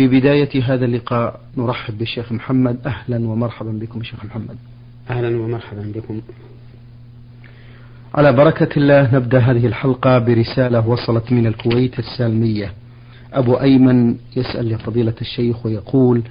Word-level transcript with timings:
في 0.00 0.08
بداية 0.08 0.62
هذا 0.62 0.84
اللقاء 0.84 1.40
نرحب 1.56 1.98
بالشيخ 1.98 2.32
محمد. 2.32 2.78
أهلا 2.86 3.28
ومرحبا 3.28 3.70
بكم 3.70 4.02
شيخ 4.02 4.24
محمد. 4.24 4.56
أهلا 5.10 5.42
ومرحبا 5.42 5.92
بكم. 5.94 6.20
على 8.14 8.32
بركة 8.32 8.68
الله 8.76 9.14
نبدأ 9.14 9.38
هذه 9.38 9.66
الحلقة 9.66 10.18
برسالة 10.18 10.88
وصلت 10.88 11.32
من 11.32 11.46
الكويت 11.46 11.98
السالمية. 11.98 12.72
أبو 13.32 13.54
أيمن 13.54 14.16
يسأل 14.36 14.68
لفضيلة 14.68 15.14
الشيخ 15.20 15.66
ويقول 15.66 16.22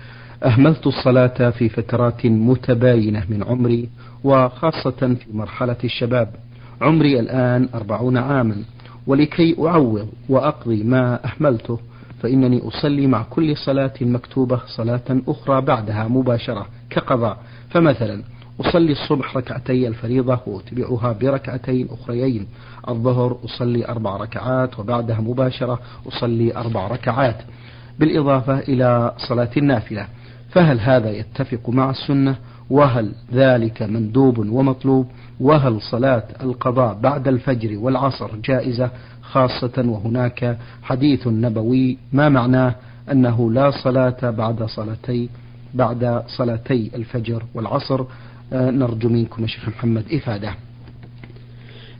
أهملت 0.43 0.87
الصلاة 0.87 1.49
في 1.49 1.69
فترات 1.69 2.25
متباينة 2.25 3.23
من 3.29 3.43
عمري 3.43 3.89
وخاصة 4.23 5.15
في 5.15 5.25
مرحلة 5.33 5.77
الشباب. 5.83 6.29
عمري 6.81 7.19
الآن 7.19 7.69
أربعون 7.73 8.17
عاما 8.17 8.55
ولكي 9.07 9.55
أعوض 9.59 10.09
وأقضي 10.29 10.83
ما 10.83 11.19
أهملته. 11.25 11.79
فإنني 12.21 12.61
أصلي 12.67 13.07
مع 13.07 13.23
كل 13.23 13.57
صلاة 13.57 13.93
مكتوبة 14.01 14.61
صلاة 14.77 15.21
أخرى 15.27 15.61
بعدها 15.61 16.07
مباشرة 16.07 16.67
كقضاء. 16.89 17.37
فمثلا 17.69 18.23
أصلي 18.61 18.91
الصبح 18.91 19.37
ركعتي 19.37 19.87
الفريضة 19.87 20.39
وأتبعها 20.47 21.11
بركعتين 21.13 21.87
أخريين. 21.91 22.47
الظهر 22.89 23.37
أصلي 23.45 23.87
أربع 23.87 24.17
ركعات 24.17 24.79
وبعدها 24.79 25.21
مباشرة 25.21 25.79
أصلي 26.07 26.55
أربع 26.55 26.87
ركعات. 26.87 27.37
بالإضافة 27.99 28.59
إلى 28.59 29.13
صلاة 29.17 29.49
النافلة. 29.57 30.07
فهل 30.49 30.79
هذا 30.79 31.11
يتفق 31.11 31.69
مع 31.69 31.89
السنة؟ 31.89 32.35
وهل 32.69 33.11
ذلك 33.33 33.81
مندوب 33.81 34.37
ومطلوب؟ 34.37 35.07
وهل 35.39 35.81
صلاة 35.81 36.23
القضاء 36.41 36.99
بعد 37.01 37.27
الفجر 37.27 37.77
والعصر 37.77 38.35
جائزة؟ 38.35 38.91
خاصة 39.31 39.83
وهناك 39.85 40.57
حديث 40.83 41.27
نبوي 41.27 41.97
ما 42.13 42.29
معناه 42.29 42.75
أنه 43.11 43.51
لا 43.51 43.71
صلاة 43.83 44.29
بعد 44.29 44.63
صلاتي 44.63 45.29
بعد 45.73 46.23
صلاتي 46.27 46.91
الفجر 46.95 47.43
والعصر. 47.53 48.03
آه، 48.53 48.71
نرجو 48.71 49.09
منكم 49.09 49.47
شيخ 49.47 49.69
محمد 49.69 50.03
إفادة. 50.13 50.53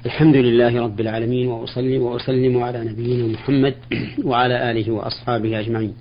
الحمد 0.06 0.36
لله 0.36 0.82
رب 0.82 1.00
العالمين 1.00 1.48
وأصلي 1.48 1.98
وأسلم 1.98 2.64
على 2.64 2.84
نبينا 2.84 3.34
محمد 3.34 3.76
وعلى 4.24 4.72
آله 4.72 4.92
وأصحابه 4.92 5.60
أجمعين. 5.60 5.94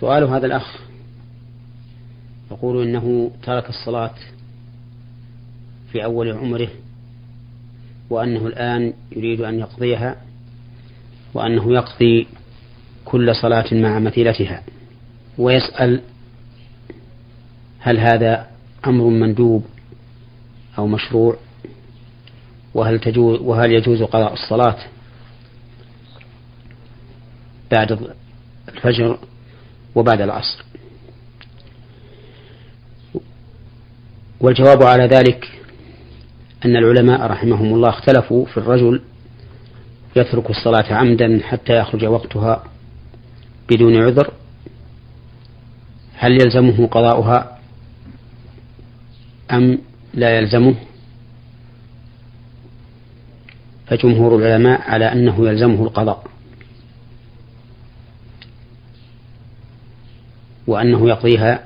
سؤال 0.00 0.24
هذا 0.24 0.46
الأخ. 0.46 0.78
يقول 2.50 2.82
إنه 2.82 3.30
ترك 3.42 3.68
الصلاة 3.68 4.14
في 5.92 6.04
أول 6.04 6.32
عمره 6.32 6.68
وأنه 8.10 8.46
الآن 8.46 8.92
يريد 9.12 9.40
أن 9.40 9.58
يقضيها 9.58 10.16
وأنه 11.34 11.72
يقضي 11.72 12.26
كل 13.04 13.34
صلاة 13.36 13.74
مع 13.74 13.98
مثيلتها. 13.98 14.62
ويسأل 15.38 16.00
هل 17.78 17.98
هذا 17.98 18.46
أمر 18.86 19.04
مندوب 19.04 19.64
أو 20.78 20.86
مشروع؟ 20.86 21.36
وهل 22.74 23.00
تجوز 23.00 23.40
وهل 23.40 23.72
يجوز 23.72 24.02
قضاء 24.02 24.32
الصلاة 24.32 24.76
بعد 27.72 28.14
الفجر 28.68 29.18
وبعد 29.94 30.20
العصر؟ 30.20 30.64
والجواب 34.40 34.82
على 34.82 35.06
ذلك 35.06 35.63
أن 36.64 36.76
العلماء 36.76 37.26
رحمهم 37.26 37.74
الله 37.74 37.88
اختلفوا 37.88 38.46
في 38.46 38.56
الرجل 38.56 39.00
يترك 40.16 40.50
الصلاة 40.50 40.94
عمدا 40.94 41.40
حتى 41.42 41.72
يخرج 41.72 42.04
وقتها 42.04 42.64
بدون 43.70 43.96
عذر. 43.96 44.30
هل 46.14 46.32
يلزمه 46.32 46.86
قضاؤها 46.86 47.58
أم 49.50 49.78
لا 50.14 50.38
يلزمه؟ 50.38 50.74
فجمهور 53.86 54.36
العلماء 54.36 54.80
على 54.90 55.12
أنه 55.12 55.48
يلزمه 55.48 55.82
القضاء 55.82 56.24
وأنه 60.66 61.08
يقضيها 61.08 61.64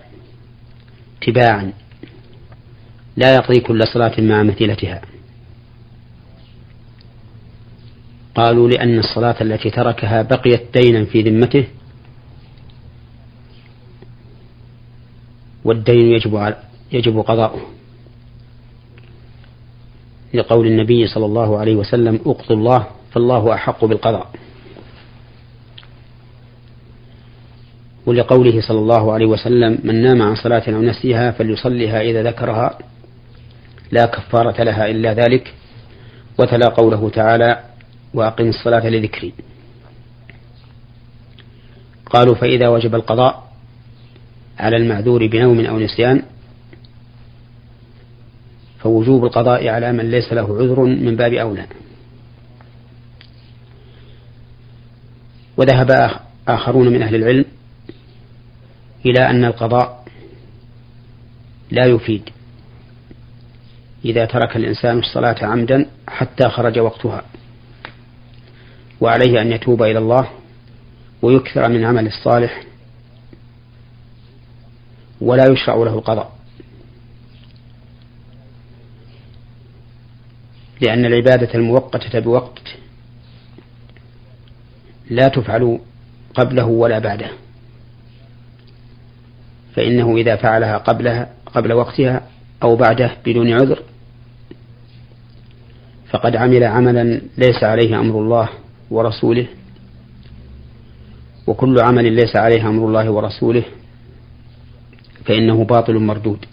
تباعا. 1.20 1.72
لا 3.18 3.34
يقضي 3.34 3.60
كل 3.60 3.86
صلاة 3.86 4.20
مع 4.20 4.42
مثيلتها. 4.42 5.02
قالوا 8.34 8.68
لأن 8.68 8.98
الصلاة 8.98 9.36
التي 9.40 9.70
تركها 9.70 10.22
بقيت 10.22 10.62
دينا 10.78 11.04
في 11.04 11.22
ذمته 11.22 11.66
والدين 15.64 16.06
يجب 16.12 16.54
يجب 16.92 17.18
قضاؤه. 17.18 17.60
لقول 20.34 20.66
النبي 20.66 21.06
صلى 21.06 21.26
الله 21.26 21.58
عليه 21.58 21.76
وسلم 21.76 22.20
أقضوا 22.26 22.56
الله 22.56 22.86
فالله 23.12 23.54
أحق 23.54 23.84
بالقضاء. 23.84 24.30
ولقوله 28.06 28.60
صلى 28.60 28.78
الله 28.78 29.12
عليه 29.12 29.26
وسلم 29.26 29.78
من 29.84 30.02
نام 30.02 30.22
عن 30.22 30.34
صلاة 30.34 30.62
أو 30.68 30.82
نسيها 30.82 31.30
فليصليها 31.30 32.00
إذا 32.00 32.22
ذكرها 32.22 32.78
لا 33.90 34.06
كفارة 34.06 34.62
لها 34.62 34.86
إلا 34.90 35.14
ذلك 35.14 35.54
وتلا 36.38 36.68
قوله 36.68 37.10
تعالى 37.10 37.64
وأقم 38.14 38.48
الصلاة 38.48 38.88
لذكري. 38.88 39.34
قالوا 42.06 42.34
فإذا 42.34 42.68
وجب 42.68 42.94
القضاء 42.94 43.52
على 44.58 44.76
المعذور 44.76 45.26
بنوم 45.26 45.60
أو 45.60 45.78
نسيان 45.78 46.22
فوجوب 48.78 49.24
القضاء 49.24 49.68
على 49.68 49.92
من 49.92 50.10
ليس 50.10 50.32
له 50.32 50.58
عذر 50.58 50.80
من 50.80 51.16
باب 51.16 51.32
أولى. 51.32 51.66
وذهب 55.56 56.10
آخرون 56.48 56.88
من 56.88 57.02
أهل 57.02 57.14
العلم 57.14 57.44
إلى 59.06 59.30
أن 59.30 59.44
القضاء 59.44 60.04
لا 61.70 61.86
يفيد. 61.86 62.30
إذا 64.04 64.24
ترك 64.24 64.56
الإنسان 64.56 64.98
الصلاة 64.98 65.36
عمدا 65.42 65.86
حتى 66.08 66.48
خرج 66.48 66.78
وقتها 66.78 67.22
وعليه 69.00 69.42
أن 69.42 69.52
يتوب 69.52 69.82
إلى 69.82 69.98
الله 69.98 70.28
ويكثر 71.22 71.68
من 71.68 71.84
عمل 71.84 72.06
الصالح 72.06 72.62
ولا 75.20 75.46
يشرع 75.46 75.74
له 75.74 75.94
القضاء 75.94 76.38
لأن 80.80 81.04
العبادة 81.04 81.54
المؤقتة 81.54 82.18
بوقت 82.18 82.76
لا 85.10 85.28
تفعل 85.28 85.80
قبله 86.34 86.66
ولا 86.66 86.98
بعده 86.98 87.30
فإنه 89.74 90.16
إذا 90.16 90.36
فعلها 90.36 90.78
قبلها 90.78 91.30
قبل 91.46 91.72
وقتها 91.72 92.22
أو 92.62 92.76
بعده 92.76 93.16
بدون 93.26 93.52
عذر 93.52 93.82
فقد 96.10 96.36
عمل 96.36 96.64
عملا 96.64 97.20
ليس 97.38 97.64
عليه 97.64 98.00
أمر 98.00 98.20
الله 98.20 98.48
ورسوله 98.90 99.46
وكل 101.46 101.80
عمل 101.80 102.12
ليس 102.12 102.36
عليه 102.36 102.68
أمر 102.68 102.86
الله 102.86 103.10
ورسوله 103.10 103.64
فإنه 105.24 105.64
باطل 105.64 105.98
مردود. 105.98 106.46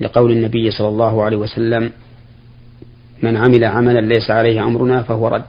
لقول 0.00 0.32
النبي 0.32 0.70
صلى 0.70 0.88
الله 0.88 1.24
عليه 1.24 1.36
وسلم 1.36 1.92
من 3.22 3.36
عمل 3.36 3.64
عملا 3.64 4.00
ليس 4.00 4.30
عليه 4.30 4.64
أمرنا 4.64 5.02
فهو 5.02 5.28
رد 5.28 5.44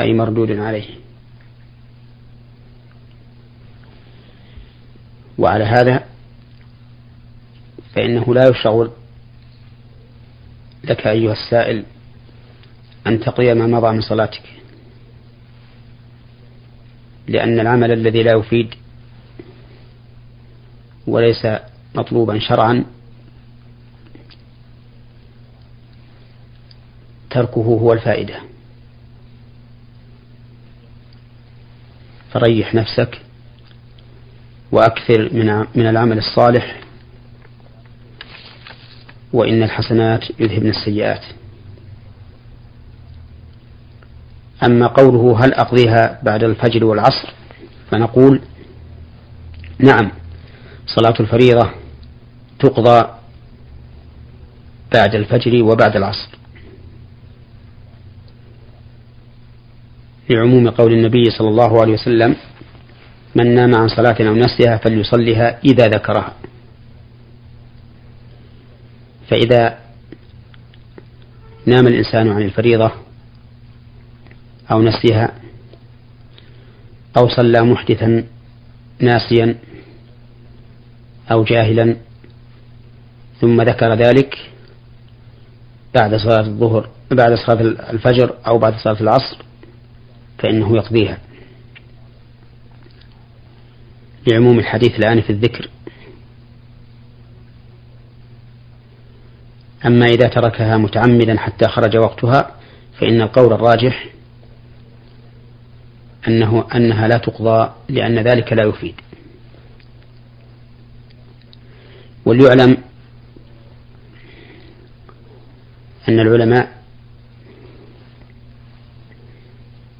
أي 0.00 0.12
مردود 0.12 0.50
عليه. 0.50 0.88
وعلى 5.38 5.64
هذا 5.64 6.04
فإنه 7.94 8.34
لا 8.34 8.48
يشرع 8.48 8.88
لك 10.90 11.06
أيها 11.06 11.32
السائل 11.32 11.84
أن 13.06 13.20
تقضي 13.20 13.54
ما 13.54 13.66
مضى 13.66 13.92
من 13.92 14.00
صلاتك. 14.00 14.42
لأن 17.28 17.60
العمل 17.60 17.92
الذي 17.92 18.22
لا 18.22 18.32
يفيد 18.32 18.74
وليس 21.06 21.46
مطلوبا 21.94 22.38
شرعا 22.38 22.84
تركه 27.30 27.60
هو 27.60 27.92
الفائدة. 27.92 28.40
فريح 32.32 32.74
نفسك 32.74 33.20
وأكثر 34.72 35.34
من 35.34 35.66
من 35.74 35.86
العمل 35.86 36.18
الصالح 36.18 36.83
وإن 39.34 39.62
الحسنات 39.62 40.40
يذهبن 40.40 40.68
السيئات. 40.68 41.24
أما 44.64 44.86
قوله 44.86 45.44
هل 45.44 45.54
أقضيها 45.54 46.18
بعد 46.22 46.44
الفجر 46.44 46.84
والعصر 46.84 47.28
فنقول 47.90 48.40
نعم 49.78 50.10
صلاة 50.86 51.14
الفريضة 51.20 51.70
تقضى 52.58 53.08
بعد 54.94 55.14
الفجر 55.14 55.62
وبعد 55.64 55.96
العصر. 55.96 56.28
لعموم 60.30 60.70
قول 60.70 60.92
النبي 60.92 61.24
صلى 61.38 61.48
الله 61.48 61.80
عليه 61.80 61.92
وسلم 61.92 62.36
من 63.34 63.54
نام 63.54 63.74
عن 63.74 63.88
صلاة 63.88 64.16
أو 64.20 64.34
نسيها 64.34 64.76
فليصليها 64.76 65.58
إذا 65.64 65.88
ذكرها. 65.88 66.32
فإذا 69.30 69.78
نام 71.66 71.86
الإنسان 71.86 72.28
عن 72.28 72.42
الفريضة 72.42 72.92
أو 74.70 74.82
نسيها 74.82 75.34
أو 77.16 77.28
صلى 77.28 77.62
محدثا 77.62 78.24
ناسيا 79.00 79.56
أو 81.32 81.44
جاهلا 81.44 81.96
ثم 83.40 83.62
ذكر 83.62 83.94
ذلك 83.94 84.50
بعد 85.94 86.14
صلاة 86.14 86.40
الظهر 86.46 86.88
بعد 87.10 87.34
صلاة 87.34 87.60
الفجر 87.92 88.34
أو 88.46 88.58
بعد 88.58 88.74
صلاة 88.74 89.00
العصر 89.00 89.36
فإنه 90.38 90.76
يقضيها. 90.76 91.18
لعموم 94.32 94.58
الحديث 94.58 94.98
الآن 94.98 95.20
في 95.20 95.30
الذكر. 95.30 95.68
أما 99.86 100.06
إذا 100.06 100.28
تركها 100.28 100.76
متعمدا 100.76 101.38
حتى 101.38 101.68
خرج 101.68 101.96
وقتها 101.96 102.50
فإن 103.00 103.20
القول 103.20 103.52
الراجح 103.52 104.06
أنه 106.28 106.64
أنها 106.74 107.08
لا 107.08 107.18
تقضى 107.18 107.70
لأن 107.88 108.18
ذلك 108.18 108.52
لا 108.52 108.64
يفيد. 108.64 108.94
وليعلم 112.24 112.76
أن 116.08 116.20
العلماء 116.20 116.68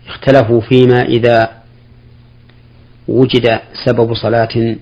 اختلفوا 0.06 0.60
فيما 0.60 1.02
إذا 1.02 1.62
وجد 3.08 3.60
سبب 3.86 4.14
صلاة 4.14 4.76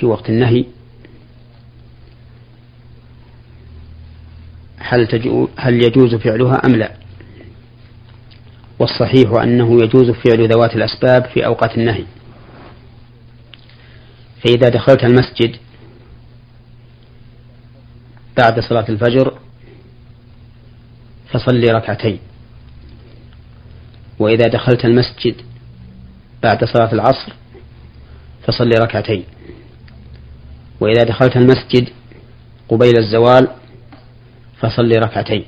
في 0.00 0.06
وقت 0.06 0.28
النهي 0.28 0.64
هل, 4.82 5.08
هل 5.56 5.74
يجوز 5.74 6.14
فعلها 6.14 6.66
أم 6.66 6.72
لا؟ 6.72 6.92
والصحيح 8.78 9.32
أنه 9.32 9.82
يجوز 9.82 10.10
فعل 10.10 10.48
ذوات 10.48 10.76
الأسباب 10.76 11.24
في 11.24 11.46
أوقات 11.46 11.78
النهي. 11.78 12.04
فإذا 14.44 14.68
دخلت 14.68 15.04
المسجد 15.04 15.56
بعد 18.38 18.60
صلاة 18.60 18.84
الفجر 18.88 19.38
فصلي 21.32 21.66
ركعتين. 21.66 22.18
وإذا 24.18 24.48
دخلت 24.48 24.84
المسجد 24.84 25.34
بعد 26.42 26.64
صلاة 26.64 26.92
العصر 26.92 27.32
فصلي 28.46 28.78
ركعتين. 28.78 29.24
وإذا 30.80 31.02
دخلت 31.02 31.36
المسجد 31.36 31.88
قبيل 32.68 32.98
الزوال 32.98 33.48
فصلي 34.62 34.98
ركعتين. 34.98 35.44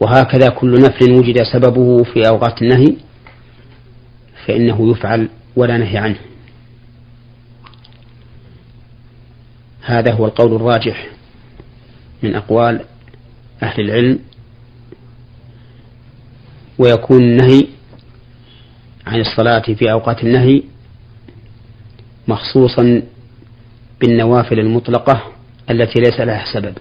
وهكذا 0.00 0.48
كل 0.48 0.74
نفل 0.82 1.12
وجد 1.12 1.42
سببه 1.42 2.02
في 2.02 2.28
أوقات 2.28 2.62
النهي 2.62 2.96
فإنه 4.46 4.90
يفعل 4.90 5.28
ولا 5.56 5.78
نهي 5.78 5.98
عنه. 5.98 6.18
هذا 9.82 10.12
هو 10.12 10.26
القول 10.26 10.54
الراجح 10.54 11.08
من 12.22 12.34
أقوال 12.34 12.84
أهل 13.62 13.80
العلم. 13.80 14.18
ويكون 16.78 17.22
النهي 17.22 17.66
عن 19.06 19.20
الصلاة 19.20 19.60
في 19.74 19.92
أوقات 19.92 20.24
النهي 20.24 20.62
مخصوصا 22.28 23.02
بالنوافل 24.00 24.58
المطلقة 24.58 25.22
التي 25.70 26.00
ليس 26.00 26.20
لها 26.20 26.44
سبب. 26.54 26.74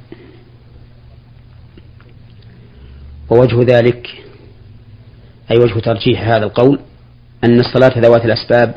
ووجه 3.29 3.63
ذلك 3.77 4.23
أي 5.51 5.57
وجه 5.57 5.79
ترجيح 5.79 6.21
هذا 6.21 6.45
القول 6.45 6.79
أن 7.43 7.59
الصلاة 7.59 7.99
ذوات 7.99 8.25
الأسباب 8.25 8.75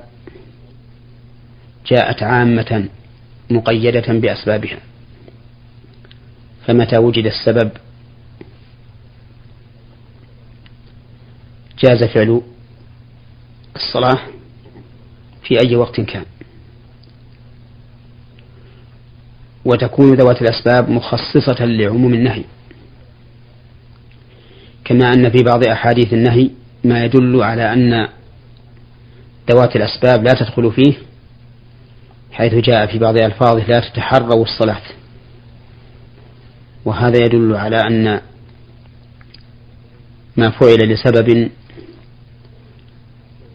جاءت 1.87 2.22
عامة 2.22 2.88
مقيدة 3.50 4.12
بأسبابها. 4.12 4.78
فمتى 6.66 6.99
وجد 6.99 7.26
السبب؟ 7.26 7.70
جاز 11.78 12.04
فعل 12.04 12.43
الصلاة 13.76 14.19
في 15.43 15.60
أي 15.66 15.76
وقت 15.76 16.00
كان. 16.00 16.25
وتكون 19.64 20.14
ذوات 20.14 20.43
الأسباب 20.43 20.90
مخصصة 20.90 21.64
لعموم 21.64 22.14
النهي. 22.14 22.44
كما 24.92 25.12
أن 25.12 25.30
في 25.30 25.42
بعض 25.42 25.66
أحاديث 25.66 26.12
النهي 26.12 26.50
ما 26.84 27.04
يدل 27.04 27.42
على 27.42 27.72
أن 27.72 28.08
ذوات 29.50 29.76
الأسباب 29.76 30.24
لا 30.24 30.32
تدخل 30.32 30.72
فيه 30.72 30.94
حيث 32.32 32.54
جاء 32.54 32.86
في 32.86 32.98
بعض 32.98 33.16
ألفاظه 33.16 33.66
لا 33.68 33.80
تتحروا 33.80 34.44
الصلاة. 34.44 34.82
وهذا 36.84 37.24
يدل 37.24 37.56
على 37.56 37.76
أن 37.80 38.20
ما 40.36 40.50
فعل 40.50 40.78
لسبب 40.88 41.50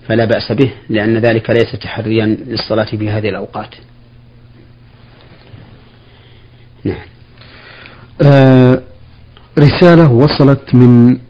فلا 0.07 0.25
بأس 0.25 0.51
به 0.51 0.71
لأن 0.89 1.17
ذلك 1.17 1.49
ليس 1.49 1.71
تحريا 1.71 2.25
للصلاة 2.25 2.85
في 2.85 3.09
هذه 3.09 3.29
الأوقات. 3.29 3.75
نعم. 6.83 7.05
آه 8.21 8.81
رسالة 9.59 10.11
وصلت 10.11 10.75
من 10.75 11.26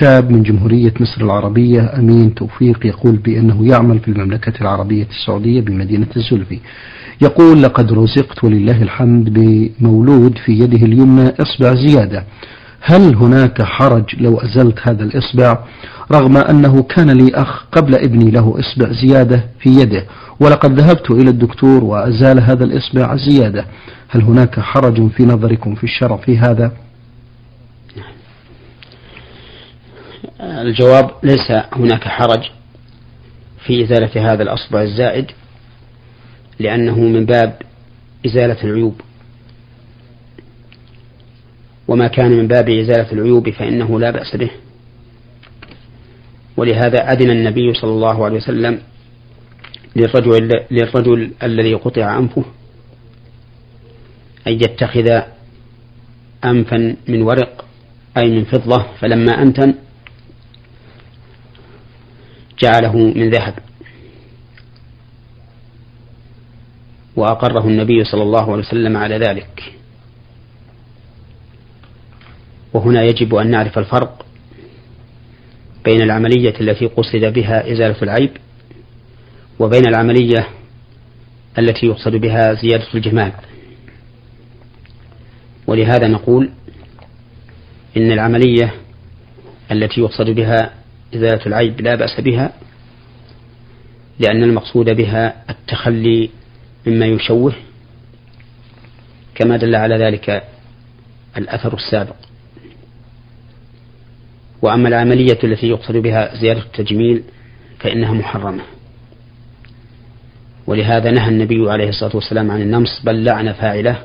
شاب 0.00 0.30
من 0.30 0.42
جمهورية 0.42 0.94
مصر 1.00 1.24
العربية 1.24 1.98
أمين 1.98 2.34
توفيق 2.34 2.86
يقول 2.86 3.16
بأنه 3.16 3.66
يعمل 3.66 3.98
في 3.98 4.08
المملكة 4.08 4.52
العربية 4.60 5.06
السعودية 5.10 5.60
بمدينة 5.60 6.06
الزلفي. 6.16 6.58
يقول 7.22 7.62
لقد 7.62 7.92
رزقت 7.92 8.44
ولله 8.44 8.82
الحمد 8.82 9.32
بمولود 9.32 10.38
في 10.38 10.52
يده 10.52 10.86
اليمنى 10.86 11.28
إصبع 11.40 11.74
زيادة. 11.74 12.24
هل 12.80 13.14
هناك 13.14 13.62
حرج 13.62 14.04
لو 14.20 14.36
أزلت 14.36 14.78
هذا 14.82 15.04
الإصبع؟ 15.04 15.58
رغم 16.12 16.36
أنه 16.36 16.82
كان 16.82 17.10
لي 17.10 17.30
أخ 17.34 17.64
قبل 17.72 17.94
ابني 17.94 18.30
له 18.30 18.54
إصبع 18.58 18.92
زيادة 18.92 19.44
في 19.60 19.70
يده 19.70 20.04
ولقد 20.40 20.80
ذهبت 20.80 21.10
إلى 21.10 21.30
الدكتور 21.30 21.84
وأزال 21.84 22.40
هذا 22.40 22.64
الإصبع 22.64 23.16
زيادة. 23.16 23.64
هل 24.08 24.22
هناك 24.22 24.60
حرج 24.60 25.08
في 25.10 25.22
نظركم 25.26 25.74
في 25.74 25.84
الشرع 25.84 26.16
في 26.16 26.38
هذا؟ 26.38 26.72
الجواب 30.40 31.10
ليس 31.22 31.50
هناك 31.72 32.08
حرج 32.08 32.50
في 33.66 33.84
إزالة 33.84 34.32
هذا 34.32 34.42
الأصبع 34.42 34.82
الزائد 34.82 35.26
لأنه 36.58 36.98
من 36.98 37.26
باب 37.26 37.62
إزالة 38.26 38.64
العيوب. 38.64 39.00
وما 41.88 42.08
كان 42.08 42.30
من 42.30 42.46
باب 42.46 42.68
إزالة 42.68 43.12
العيوب 43.12 43.50
فإنه 43.50 44.00
لا 44.00 44.10
بأس 44.10 44.36
به. 44.36 44.50
ولهذا 46.56 47.12
أذن 47.12 47.30
النبي 47.30 47.74
صلى 47.74 47.90
الله 47.90 48.24
عليه 48.24 48.36
وسلم 48.36 48.78
للرجل, 49.96 50.50
للرجل 50.70 51.30
الذي 51.42 51.74
قطع 51.74 52.18
أنفه 52.18 52.44
أن 54.46 54.52
يتخذ 54.52 55.20
أنفا 56.44 56.96
من 57.08 57.22
ورق 57.22 57.64
أي 58.18 58.30
من 58.30 58.44
فضة 58.44 58.86
فلما 59.00 59.42
أنتن 59.42 59.74
جعله 62.62 62.96
من 62.96 63.30
ذهب. 63.30 63.54
وأقره 67.16 67.66
النبي 67.66 68.04
صلى 68.04 68.22
الله 68.22 68.52
عليه 68.52 68.62
وسلم 68.62 68.96
على 68.96 69.18
ذلك. 69.18 69.72
وهنا 72.74 73.02
يجب 73.02 73.34
أن 73.34 73.50
نعرف 73.50 73.78
الفرق 73.78 74.26
بين 75.84 76.02
العملية 76.02 76.60
التي 76.60 76.86
قصد 76.86 77.24
بها 77.24 77.72
إزالة 77.72 78.02
العيب 78.02 78.30
وبين 79.58 79.82
العملية 79.88 80.48
التي 81.58 81.86
يقصد 81.86 82.12
بها 82.12 82.54
زيادة 82.54 82.86
الجمال 82.94 83.32
ولهذا 85.66 86.08
نقول 86.08 86.50
إن 87.96 88.12
العملية 88.12 88.74
التي 89.72 90.00
يقصد 90.00 90.30
بها 90.30 90.74
إزالة 91.14 91.46
العيب 91.46 91.80
لا 91.80 91.94
بأس 91.94 92.20
بها 92.20 92.52
لأن 94.18 94.42
المقصود 94.42 94.90
بها 94.90 95.50
التخلي 95.50 96.30
مما 96.86 97.06
يشوه 97.06 97.52
كما 99.34 99.56
دل 99.56 99.74
على 99.74 99.96
ذلك 99.96 100.44
الأثر 101.36 101.74
السابق. 101.74 102.16
وأما 104.62 104.88
العملية 104.88 105.38
التي 105.44 105.68
يقصد 105.68 105.96
بها 105.96 106.34
زيادة 106.40 106.60
التجميل 106.60 107.22
فإنها 107.80 108.12
محرمة. 108.12 108.62
ولهذا 110.66 111.10
نهى 111.10 111.28
النبي 111.28 111.70
عليه 111.70 111.88
الصلاة 111.88 112.16
والسلام 112.16 112.50
عن 112.50 112.62
النمص 112.62 113.02
بل 113.04 113.24
لعن 113.24 113.52
فاعله 113.52 114.02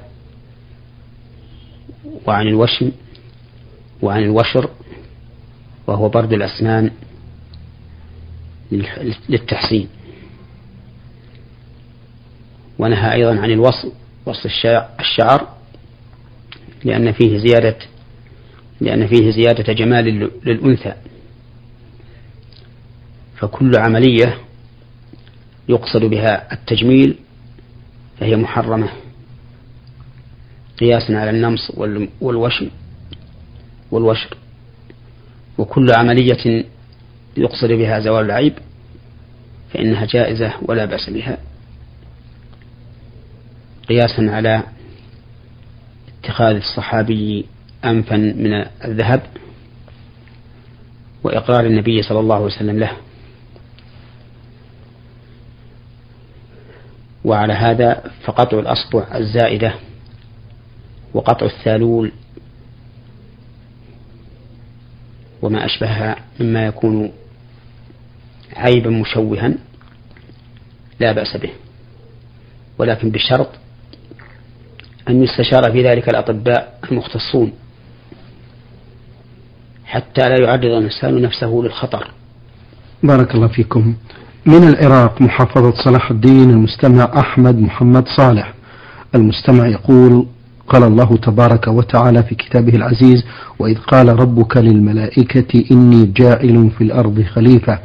وعن 2.25 2.47
الوشم 2.47 2.91
وعن 4.01 4.23
الوشر 4.23 4.69
وهو 5.87 6.09
برد 6.09 6.33
الأسنان 6.33 6.91
للتحسين 9.29 9.87
ونهى 12.79 13.13
أيضا 13.13 13.39
عن 13.39 13.51
الوصل 13.51 13.91
وصل 14.25 14.49
الشعر 14.99 15.47
لأن 16.83 17.11
فيه 17.11 17.37
زيادة 17.37 17.75
لأن 18.81 19.07
فيه 19.07 19.31
زيادة 19.31 19.73
جمال 19.73 20.05
للأنثى. 20.45 20.93
فكل 23.37 23.71
عملية 23.77 24.37
يقصد 25.69 26.05
بها 26.05 26.53
التجميل 26.53 27.15
فهي 28.19 28.35
محرمة. 28.35 28.89
قياسا 30.79 31.13
على 31.13 31.29
النمص 31.29 31.71
والوشم 32.21 32.69
والوشر. 33.91 34.37
وكل 35.57 35.87
عملية 35.97 36.65
يقصد 37.37 37.67
بها 37.71 37.99
زوال 37.99 38.25
العيب 38.25 38.53
فإنها 39.73 40.05
جائزة 40.05 40.53
ولا 40.61 40.85
بأس 40.85 41.09
بها. 41.09 41.37
قياسا 43.89 44.21
على 44.31 44.63
اتخاذ 46.19 46.55
الصحابي 46.55 47.45
أنفا 47.85 48.17
من 48.17 48.65
الذهب 48.85 49.21
وإقرار 51.23 51.65
النبي 51.65 52.01
صلى 52.01 52.19
الله 52.19 52.35
عليه 52.35 52.45
وسلم 52.45 52.79
له. 52.79 52.91
وعلى 57.25 57.53
هذا 57.53 58.11
فقطع 58.25 58.59
الأصبع 58.59 59.07
الزائدة 59.15 59.73
وقطع 61.13 61.45
الثالول 61.45 62.11
وما 65.43 65.65
أشبهها 65.65 66.15
مما 66.39 66.65
يكون 66.65 67.11
عيبا 68.55 68.89
مشوها 68.89 69.53
لا 70.99 71.11
بأس 71.11 71.37
به. 71.37 71.49
ولكن 72.77 73.09
بشرط 73.09 73.49
أن 75.09 75.23
يستشار 75.23 75.71
في 75.71 75.83
ذلك 75.83 76.09
الأطباء 76.09 76.79
المختصون 76.91 77.51
حتى 79.85 80.21
لا 80.21 80.41
يعرض 80.41 80.65
الإنسان 80.65 81.21
نفسه 81.21 81.61
للخطر. 81.63 82.11
بارك 83.03 83.35
الله 83.35 83.47
فيكم. 83.47 83.95
من 84.45 84.67
العراق 84.67 85.21
محافظة 85.21 85.73
صلاح 85.83 86.11
الدين 86.11 86.49
المستمع 86.49 87.11
أحمد 87.19 87.55
محمد 87.59 88.07
صالح. 88.17 88.53
المستمع 89.15 89.67
يقول 89.67 90.27
قال 90.67 90.83
الله 90.83 91.17
تبارك 91.17 91.67
وتعالى 91.67 92.23
في 92.23 92.35
كتابه 92.35 92.75
العزيز 92.75 93.23
وإذ 93.59 93.77
قال 93.77 94.19
ربك 94.19 94.57
للملائكة 94.57 95.63
إني 95.71 96.05
جاعل 96.05 96.69
في 96.77 96.83
الأرض 96.83 97.21
خليفة. 97.21 97.79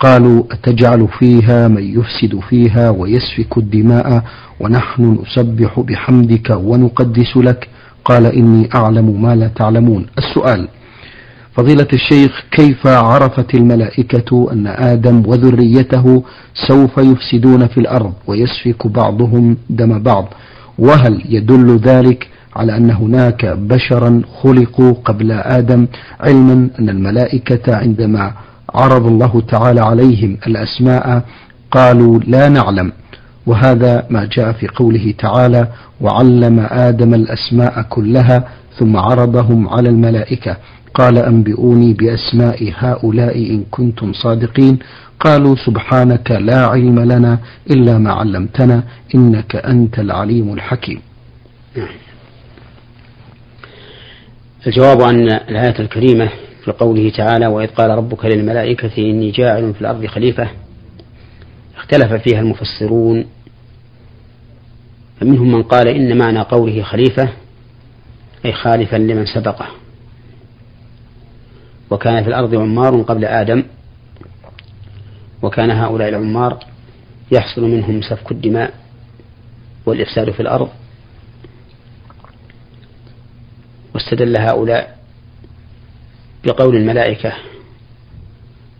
قالوا 0.00 0.42
أتجعل 0.50 1.08
فيها 1.18 1.68
من 1.68 1.82
يفسد 2.00 2.40
فيها 2.48 2.90
ويسفك 2.90 3.58
الدماء 3.58 4.24
ونحن 4.60 5.18
نسبح 5.26 5.80
بحمدك 5.80 6.50
ونقدس 6.50 7.36
لك. 7.36 7.68
قال 8.04 8.26
إني 8.26 8.68
أعلم 8.74 9.22
ما 9.22 9.36
لا 9.36 9.48
تعلمون. 9.48 10.06
السؤال 10.18 10.68
فضيلة 11.54 11.88
الشيخ 11.92 12.44
كيف 12.50 12.86
عرفت 12.86 13.54
الملائكة 13.54 14.48
أن 14.52 14.66
آدم 14.66 15.22
وذريته 15.26 16.22
سوف 16.68 16.98
يفسدون 16.98 17.66
في 17.66 17.78
الأرض 17.78 18.12
ويسفك 18.26 18.86
بعضهم 18.86 19.56
دم 19.70 20.02
بعض؟ 20.02 20.34
وهل 20.78 21.22
يدل 21.28 21.76
ذلك 21.76 22.28
على 22.56 22.76
أن 22.76 22.90
هناك 22.90 23.46
بشرا 23.46 24.22
خلقوا 24.42 24.92
قبل 25.04 25.32
آدم 25.32 25.86
علما 26.20 26.68
أن 26.78 26.88
الملائكة 26.88 27.76
عندما 27.76 28.32
عرض 28.74 29.06
الله 29.06 29.42
تعالى 29.48 29.80
عليهم 29.80 30.36
الأسماء 30.46 31.22
قالوا 31.70 32.18
لا 32.26 32.48
نعلم؟ 32.48 32.92
وهذا 33.46 34.06
ما 34.10 34.28
جاء 34.32 34.52
في 34.52 34.68
قوله 34.68 35.14
تعالى 35.18 35.68
وعلم 36.00 36.66
آدم 36.70 37.14
الأسماء 37.14 37.82
كلها 37.82 38.44
ثم 38.78 38.96
عرضهم 38.96 39.68
على 39.68 39.88
الملائكة 39.88 40.56
قال 40.94 41.18
أنبئوني 41.18 41.92
بأسماء 41.92 42.72
هؤلاء 42.78 43.38
إن 43.38 43.64
كنتم 43.70 44.12
صادقين 44.12 44.78
قالوا 45.20 45.56
سبحانك 45.56 46.30
لا 46.30 46.66
علم 46.66 47.00
لنا 47.00 47.38
إلا 47.70 47.98
ما 47.98 48.12
علمتنا 48.12 48.82
إنك 49.14 49.56
أنت 49.56 49.98
العليم 49.98 50.54
الحكيم. 50.54 51.00
الجواب 54.66 55.02
عن 55.02 55.20
الآية 55.20 55.78
الكريمة 55.78 56.28
في 56.64 56.72
قوله 56.72 57.10
تعالى 57.10 57.46
وإذ 57.46 57.68
قال 57.68 57.90
ربك 57.90 58.24
للملائكة 58.24 58.98
إني 58.98 59.30
جاعل 59.30 59.74
في 59.74 59.80
الأرض 59.80 60.06
خليفة 60.06 60.48
اختلف 61.76 62.12
فيها 62.12 62.40
المفسرون. 62.40 63.26
فمنهم 65.20 65.52
من 65.52 65.62
قال 65.62 65.88
إن 65.88 66.18
معنى 66.18 66.40
قوله 66.40 66.82
خليفة 66.82 67.28
أي 68.44 68.52
خالفا 68.52 68.96
لمن 68.96 69.26
سبقه. 69.26 69.66
وكان 71.90 72.22
في 72.22 72.28
الأرض 72.28 72.54
عمار 72.54 73.02
قبل 73.02 73.24
آدم. 73.24 73.62
وكان 75.46 75.70
هؤلاء 75.70 76.08
العمار 76.08 76.64
يحصل 77.32 77.62
منهم 77.62 78.02
سفك 78.02 78.32
الدماء 78.32 78.74
والإفساد 79.86 80.30
في 80.30 80.40
الأرض. 80.40 80.68
واستدل 83.94 84.36
هؤلاء 84.40 84.98
بقول 86.44 86.76
الملائكة 86.76 87.32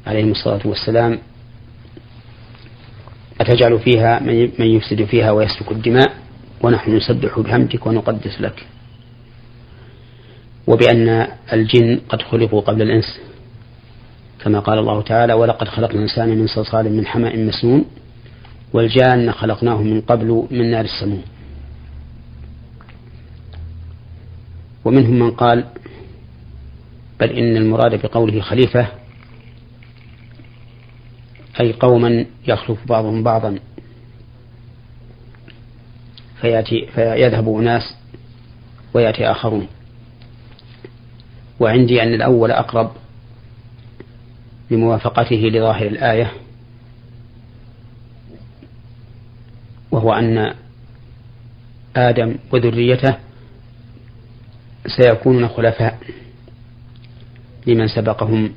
عليهم 0.07 0.31
الصلاة 0.31 0.61
والسلام 0.65 1.19
أتجعل 3.41 3.79
فيها 3.79 4.21
من 4.59 4.67
يفسد 4.67 5.05
فيها 5.05 5.31
ويسفك 5.31 5.73
الدماء 5.73 6.17
ونحن 6.63 6.97
نسبح 6.97 7.39
بحمدك 7.39 7.87
ونقدس 7.87 8.41
لك. 8.41 8.67
وبأن 10.67 11.29
الجن 11.53 12.01
قد 12.09 12.23
خلقوا 12.23 12.61
قبل 12.61 12.83
الإنس. 12.83 13.21
كما 14.45 14.61
قال 14.61 14.79
الله 14.79 15.03
تعالى 15.03 15.33
ولقد 15.33 15.69
خلقنا 15.69 15.97
الإنسان 15.97 16.29
من 16.29 16.47
صلصال 16.47 16.93
من 16.93 17.07
حماء 17.07 17.37
مسنون 17.39 17.85
والجان 18.73 19.33
خلقناه 19.33 19.83
من 19.83 20.01
قبل 20.01 20.47
من 20.51 20.71
نار 20.71 20.85
السموم. 20.85 21.23
ومنهم 24.85 25.19
من 25.19 25.31
قال 25.31 25.65
بل 27.21 27.31
إن 27.31 27.57
المراد 27.57 28.07
بقوله 28.07 28.41
خليفة 28.41 28.87
أي 31.61 31.73
قوما 31.73 32.25
يخلف 32.49 32.79
بعضهم 32.89 33.23
بعضا 33.23 33.59
فيأتي 36.41 36.87
فيذهب 36.95 37.49
أناس 37.49 37.95
ويأتي 38.95 39.31
آخرون. 39.31 39.67
وعندي 41.61 42.03
أن 42.03 42.15
الأول 42.15 42.51
أقرب 42.51 42.91
لموافقته 44.71 45.37
لظاهر 45.37 45.87
الآية 45.87 46.33
وهو 49.91 50.13
أن 50.13 50.55
آدم 51.97 52.35
وذريته 52.53 53.17
سيكونون 54.87 55.49
خلفاء 55.49 55.99
لمن 57.67 57.89
سبقهم 57.89 58.53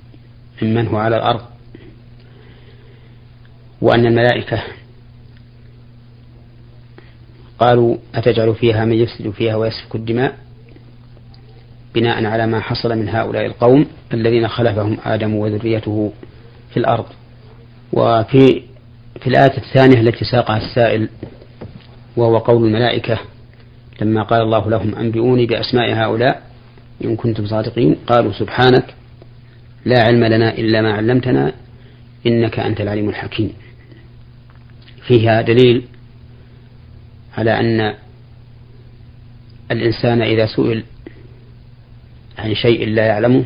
ممن 0.62 0.88
هو 0.88 0.98
على 0.98 1.16
الأرض 1.16 1.42
وأن 3.82 4.06
الملائكة 4.06 4.64
قالوا 7.60 7.98
أتجعل 8.16 8.56
فيها 8.56 8.86
من 8.86 8.94
يفسد 8.94 9.30
فيها 9.30 9.56
ويسفك 9.56 9.96
الدماء؟ 9.96 10.39
بناء 11.96 12.26
على 12.26 12.48
ما 12.48 12.60
حصل 12.60 12.98
من 12.98 13.10
هؤلاء 13.10 13.46
القوم 13.46 13.86
الذين 14.14 14.48
خلفهم 14.48 14.98
آدم 15.06 15.36
وذريته 15.36 16.14
في 16.74 16.78
الأرض. 16.78 17.06
وفي 17.94 18.62
في 19.22 19.28
الآية 19.28 19.58
الثانية 19.58 20.02
التي 20.02 20.26
ساقها 20.26 20.58
السائل 20.58 21.10
وهو 22.18 22.38
قول 22.38 22.66
الملائكة 22.66 23.20
لما 24.02 24.24
قال 24.24 24.42
الله 24.42 24.70
لهم 24.70 24.96
أنبئوني 24.96 25.46
بأسماء 25.46 25.94
هؤلاء 25.94 26.42
إن 27.04 27.16
كنتم 27.16 27.48
صادقين 27.48 27.96
قالوا 28.08 28.32
سبحانك 28.32 28.96
لا 29.86 30.04
علم 30.04 30.24
لنا 30.24 30.58
إلا 30.58 30.82
ما 30.82 30.94
علمتنا 30.94 31.54
إنك 32.28 32.60
أنت 32.60 32.82
العليم 32.82 33.10
الحكيم. 33.10 33.54
فيها 35.08 35.42
دليل 35.42 35.84
على 37.38 37.60
أن 37.60 37.96
الإنسان 39.72 40.22
إذا 40.22 40.46
سئل 40.46 40.84
عن 42.40 42.56
شيء 42.56 42.88
لا 42.88 43.06
يعلمه 43.06 43.46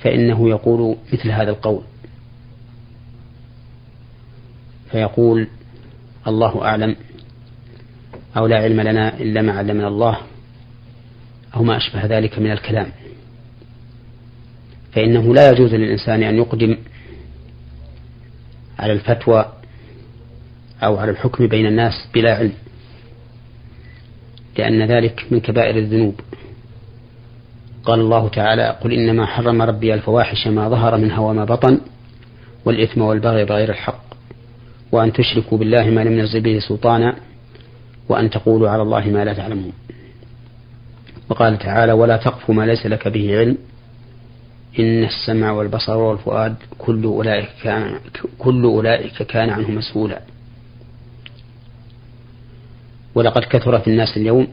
فإنه 0.00 0.48
يقول 0.48 0.96
مثل 1.12 1.30
هذا 1.30 1.50
القول. 1.50 1.82
فيقول 4.90 5.48
الله 6.26 6.64
أعلم 6.64 6.96
أو 8.36 8.46
لا 8.46 8.56
علم 8.56 8.80
لنا 8.80 9.18
إلا 9.20 9.42
ما 9.42 9.52
علمنا 9.52 9.88
الله 9.88 10.18
أو 11.56 11.62
ما 11.62 11.76
أشبه 11.76 12.06
ذلك 12.06 12.38
من 12.38 12.50
الكلام. 12.50 12.86
فإنه 14.92 15.34
لا 15.34 15.50
يجوز 15.50 15.74
للإنسان 15.74 16.22
أن 16.22 16.36
يقدم 16.36 16.76
على 18.78 18.92
الفتوى 18.92 19.52
أو 20.82 20.96
على 20.96 21.10
الحكم 21.10 21.46
بين 21.46 21.66
الناس 21.66 22.08
بلا 22.14 22.34
علم 22.36 22.52
لأن 24.58 24.82
ذلك 24.82 25.26
من 25.30 25.40
كبائر 25.40 25.78
الذنوب. 25.78 26.20
قال 27.84 28.00
الله 28.00 28.28
تعالى 28.28 28.76
قل 28.80 28.92
إنما 28.92 29.26
حرم 29.26 29.62
ربي 29.62 29.94
الفواحش 29.94 30.46
ما 30.46 30.68
ظهر 30.68 30.96
منها 30.96 31.18
وما 31.18 31.44
بطن 31.44 31.80
والإثم 32.64 33.00
والبغي 33.00 33.44
بغير 33.44 33.70
الحق 33.70 34.04
وأن 34.92 35.12
تشركوا 35.12 35.58
بالله 35.58 35.84
ما 35.90 36.04
لم 36.04 36.18
ينزل 36.18 36.40
به 36.40 36.58
سلطانا 36.58 37.16
وأن 38.08 38.30
تقولوا 38.30 38.70
على 38.70 38.82
الله 38.82 39.08
ما 39.08 39.24
لا 39.24 39.32
تعلمون. 39.32 39.72
وقال 41.28 41.58
تعالى 41.58 41.92
ولا 41.92 42.16
تقف 42.16 42.50
ما 42.50 42.66
ليس 42.66 42.86
لك 42.86 43.08
به 43.08 43.38
علم 43.38 43.58
إن 44.78 45.04
السمع 45.04 45.50
والبصر 45.50 45.96
والفؤاد 45.96 46.54
كل 46.78 47.04
أولئك 47.04 47.48
كان 47.62 47.98
كل 48.38 48.64
أولئك 48.64 49.22
كان 49.22 49.50
عنه 49.50 49.70
مسؤولا. 49.70 50.20
ولقد 53.14 53.44
كثر 53.44 53.78
في 53.78 53.90
الناس 53.90 54.16
اليوم 54.16 54.48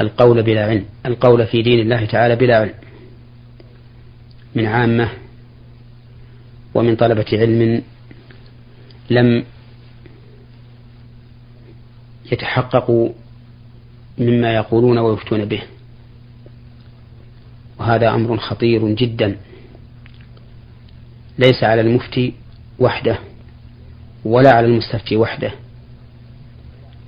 القول 0.00 0.42
بلا 0.42 0.66
علم 0.66 0.84
القول 1.06 1.46
في 1.46 1.62
دين 1.62 1.80
الله 1.80 2.04
تعالى 2.04 2.36
بلا 2.36 2.58
علم. 2.58 2.74
من 4.54 4.66
عامة 4.66 5.08
ومن 6.74 6.96
طلبة 6.96 7.24
علم 7.32 7.82
لم 9.10 9.44
يتحققوا 12.32 13.08
مما 14.18 14.54
يقولون 14.54 14.98
ويفتون 14.98 15.44
به. 15.44 15.62
وهذا 17.78 18.14
أمر 18.14 18.36
خطير 18.36 18.88
جدا. 18.88 19.36
ليس 21.38 21.64
على 21.64 21.80
المفتي 21.80 22.34
وحده 22.78 23.18
ولا 24.24 24.50
على 24.52 24.66
المستفتي 24.66 25.16
وحده 25.16 25.52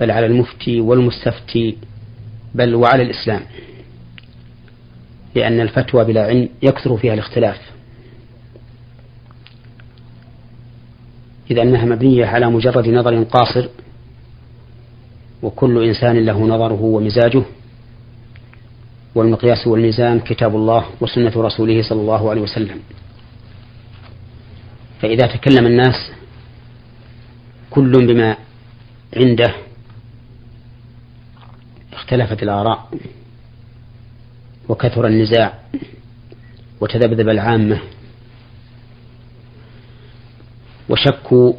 بل 0.01 0.11
على 0.11 0.27
المفتي 0.27 0.81
والمستفتي 0.81 1.77
بل 2.55 2.75
وعلى 2.75 3.03
الإسلام 3.03 3.43
لأن 5.35 5.61
الفتوى 5.61 6.05
بلا 6.05 6.27
علم 6.27 6.49
يكثر 6.63 6.97
فيها 6.97 7.15
الاختلاف. 7.15 7.61
إذ 11.51 11.59
أنها 11.59 11.85
مبنية 11.85 12.27
على 12.27 12.51
مجرد 12.51 12.89
نظر 12.89 13.23
قاصر 13.23 13.69
وكل 15.43 15.85
إنسان 15.85 16.27
له 16.27 16.47
نظره 16.47 16.83
ومزاجه 16.83 17.43
والمقياس 19.15 19.67
والميزان 19.67 20.21
كتاب 20.21 20.57
الله 20.57 20.87
وسنة 21.01 21.33
رسوله 21.37 21.83
صلى 21.83 22.01
الله 22.01 22.31
عليه 22.31 22.43
وسلم. 22.43 22.81
فإذا 25.03 25.27
تكلم 25.27 25.67
الناس 25.67 26.11
كل 27.71 28.07
بما 28.07 28.37
عنده 29.17 29.55
اختلفت 32.05 32.43
الآراء 32.43 32.89
وكثر 34.69 35.07
النزاع 35.07 35.59
وتذبذب 36.81 37.29
العامة 37.29 37.81
وشكوا 40.89 41.53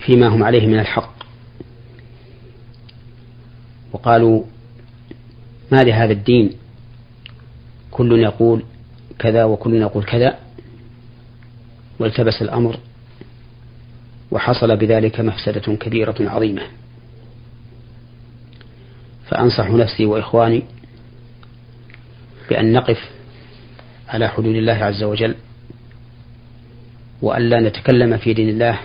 فيما 0.00 0.28
هم 0.28 0.42
عليه 0.42 0.66
من 0.66 0.78
الحق 0.78 1.12
وقالوا 3.92 4.44
ما 5.72 5.82
لهذا 5.82 6.12
الدين؟ 6.12 6.52
كل 7.90 8.18
يقول 8.18 8.62
كذا 9.18 9.44
وكل 9.44 9.74
يقول 9.74 10.04
كذا 10.04 10.38
والتبس 11.98 12.42
الأمر 12.42 12.78
وحصل 14.30 14.76
بذلك 14.76 15.20
مفسدة 15.20 15.76
كبيرة 15.76 16.16
عظيمة 16.20 16.62
فأنصح 19.30 19.70
نفسي 19.70 20.06
وإخواني 20.06 20.62
بأن 22.50 22.72
نقف 22.72 23.10
على 24.08 24.28
حدود 24.28 24.54
الله 24.54 24.72
عز 24.72 25.02
وجل 25.02 25.34
وألا 27.22 27.60
نتكلم 27.60 28.16
في 28.16 28.34
دين 28.34 28.48
الله 28.48 28.80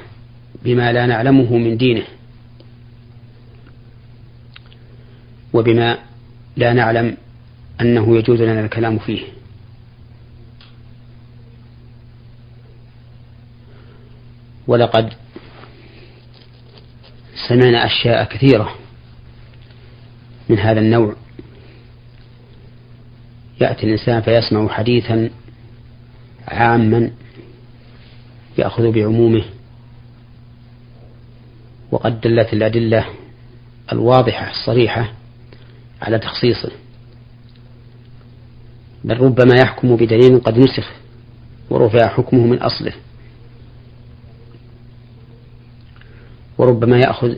بما 0.63 0.91
لا 0.93 1.05
نعلمه 1.05 1.57
من 1.57 1.77
دينه 1.77 2.03
وبما 5.53 5.97
لا 6.57 6.73
نعلم 6.73 7.17
أنه 7.81 8.17
يجوز 8.17 8.41
لنا 8.41 8.65
الكلام 8.65 8.97
فيه. 8.97 9.21
ولقد 14.67 15.13
سمعنا 17.47 17.85
أشياء 17.85 18.23
كثيرة 18.23 18.75
من 20.49 20.59
هذا 20.59 20.79
النوع. 20.79 21.15
يأتي 23.61 23.83
الإنسان 23.85 24.21
فيسمع 24.21 24.67
حديثا 24.67 25.29
عاما 26.47 27.11
يأخذ 28.57 28.91
بعمومه 28.91 29.43
وقد 31.91 32.21
دلت 32.21 32.53
الأدلة 32.53 33.05
الواضحة 33.91 34.51
الصريحة 34.51 35.13
على 36.01 36.19
تخصيصه. 36.19 36.71
بل 39.03 39.17
ربما 39.17 39.55
يحكم 39.55 39.95
بدليل 39.95 40.39
قد 40.39 40.57
نسخ 40.57 40.91
ورفع 41.69 42.07
حكمه 42.07 42.45
من 42.45 42.61
أصله. 42.61 42.93
وربما 46.57 46.97
يأخذ 46.97 47.35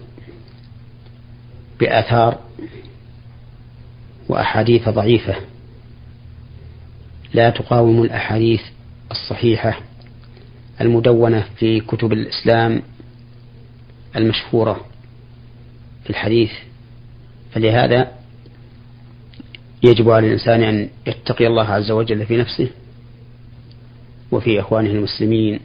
بآثار 1.79 2.39
وأحاديث 4.29 4.89
ضعيفة. 4.89 5.35
لا 7.33 7.49
تقاوم 7.49 8.03
الأحاديث 8.03 8.61
الصحيحة 9.11 9.79
المدونة 10.81 11.45
في 11.55 11.79
كتب 11.79 12.13
الإسلام 12.13 12.81
المشهورة 14.15 14.85
في 16.03 16.09
الحديث. 16.09 16.51
فلهذا 17.51 18.11
يجب 19.83 20.09
على 20.09 20.27
الإنسان 20.27 20.63
أن 20.63 20.89
يتقي 21.07 21.47
الله 21.47 21.63
عز 21.63 21.91
وجل 21.91 22.25
في 22.25 22.37
نفسه 22.37 22.69
وفي 24.31 24.59
إخوانه 24.59 24.89
المسلمين. 24.89 25.59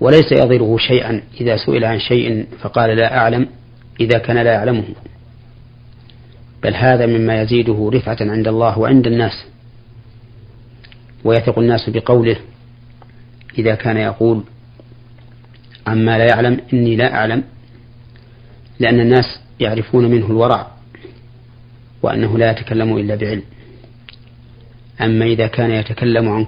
وليس 0.00 0.32
يضره 0.32 0.76
شيئا. 0.76 1.22
إذا 1.40 1.56
سئل 1.56 1.84
عن 1.84 1.98
شيء 1.98 2.46
فقال 2.60 2.96
لا 2.96 3.18
أعلم. 3.18 3.46
إذا 4.00 4.18
كان 4.18 4.36
لا 4.36 4.52
يعلمه. 4.52 4.84
بل 6.62 6.74
هذا 6.74 7.06
مما 7.06 7.42
يزيده 7.42 7.90
رفعة 7.94 8.16
عند 8.20 8.48
الله 8.48 8.78
وعند 8.78 9.06
الناس. 9.06 9.44
ويثق 11.24 11.58
الناس 11.58 11.90
بقوله 11.90 12.36
إذا 13.58 13.74
كان 13.74 13.96
يقول 13.96 14.42
عما 15.86 16.18
لا 16.18 16.24
يعلم 16.24 16.60
إني 16.72 16.96
لا 16.96 17.14
أعلم 17.14 17.44
لأن 18.80 19.00
الناس 19.00 19.40
يعرفون 19.60 20.04
منه 20.10 20.26
الورع 20.26 20.70
وأنه 22.02 22.38
لا 22.38 22.50
يتكلم 22.50 22.96
إلا 22.96 23.14
بعلم. 23.14 23.42
أما 25.00 25.24
إذا 25.24 25.46
كان 25.46 25.70
يتكلم 25.70 26.28
عن 26.28 26.46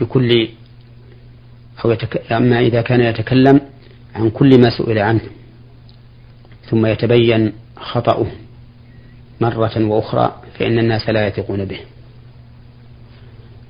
بكل 0.00 0.48
أو 1.84 1.90
يتك... 1.90 2.32
أما 2.32 2.60
إذا 2.60 2.82
كان 2.82 3.00
يتكلم 3.00 3.60
عن 4.14 4.30
كل 4.30 4.60
ما 4.60 4.70
سئل 4.78 4.98
عنه 4.98 5.20
ثم 6.70 6.86
يتبين 6.86 7.52
خطأه. 7.76 8.26
مرة 9.40 9.84
وأخرى 9.84 10.34
فإن 10.58 10.78
الناس 10.78 11.08
لا 11.08 11.26
يثقون 11.26 11.64
به. 11.64 11.78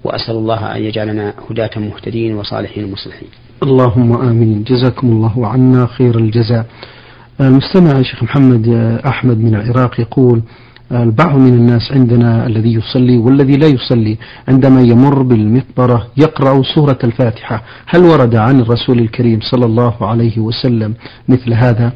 وأسأل 0.05 0.35
الله 0.35 0.77
أن 0.77 0.83
يجعلنا 0.83 1.35
هداة 1.51 1.71
مهتدين 1.77 2.35
وصالحين 2.35 2.93
مصلحين 2.93 3.29
اللهم 3.63 4.13
آمين. 4.13 4.65
جزاكم 4.65 5.09
الله 5.09 5.47
عنا 5.47 5.87
خير 5.87 6.19
الجزاء. 6.19 6.67
المستمع 7.41 7.99
الشيخ 7.99 8.23
محمد 8.23 8.69
أحمد 9.07 9.39
من 9.39 9.55
العراق 9.55 10.01
يقول 10.01 10.43
البعض 10.93 11.37
من 11.39 11.55
الناس 11.55 11.93
عندنا 11.93 12.47
الذي 12.47 12.75
يصلي 12.75 13.19
والذي 13.19 13.57
لا 13.57 13.67
يصلي 13.67 14.17
عندما 14.49 14.83
يمر 14.83 15.23
بالمقبرة 15.23 16.07
يقرأ 16.17 16.63
سورة 16.75 16.99
الفاتحة. 17.05 17.63
هل 17.87 18.01
ورد 18.01 18.35
عن 18.37 18.61
الرسول 18.61 18.99
الكريم 18.99 19.41
صلى 19.41 19.67
الله 19.67 20.07
عليه 20.07 20.39
وسلم 20.39 20.95
مثل 21.29 21.53
هذا؟ 21.53 21.93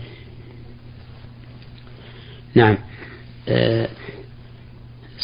نعم. 2.55 2.73
آه، 2.73 2.79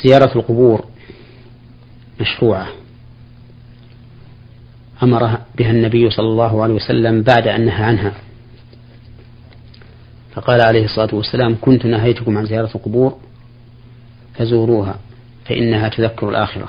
زيارة 0.04 0.38
القبور 0.38 0.84
مشروعة. 2.20 2.68
أمر 5.02 5.38
بها 5.58 5.70
النبي 5.70 6.10
صلى 6.10 6.26
الله 6.28 6.62
عليه 6.62 6.74
وسلم 6.74 7.22
بعد 7.22 7.48
أن 7.48 7.64
نهى 7.66 7.84
عنها. 7.84 8.14
فقال 10.32 10.60
عليه 10.60 10.84
الصلاة 10.84 11.14
والسلام 11.14 11.56
كنت 11.60 11.86
نهيتكم 11.86 12.38
عن 12.38 12.46
زيارة 12.46 12.70
القبور 12.74 13.18
فزوروها 14.34 14.98
فإنها 15.44 15.88
تذكر 15.88 16.28
الآخرة. 16.28 16.68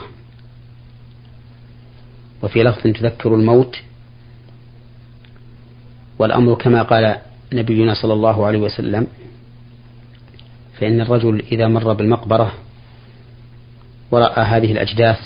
وفي 2.44 2.64
لفظ 2.64 2.82
تذكر 2.82 3.36
الموت 3.36 3.76
والأمر 6.20 6.56
كما 6.56 6.82
قال 6.82 7.18
نبينا 7.54 7.94
صلى 7.94 8.14
الله 8.14 8.46
عليه 8.46 8.60
وسلم 8.60 9.08
فإن 10.82 11.02
الرجل 11.02 11.44
إذا 11.52 11.68
مر 11.68 11.94
بالمقبرة 11.94 12.54
ورأى 14.12 14.42
هذه 14.44 14.72
الأجداث 14.72 15.20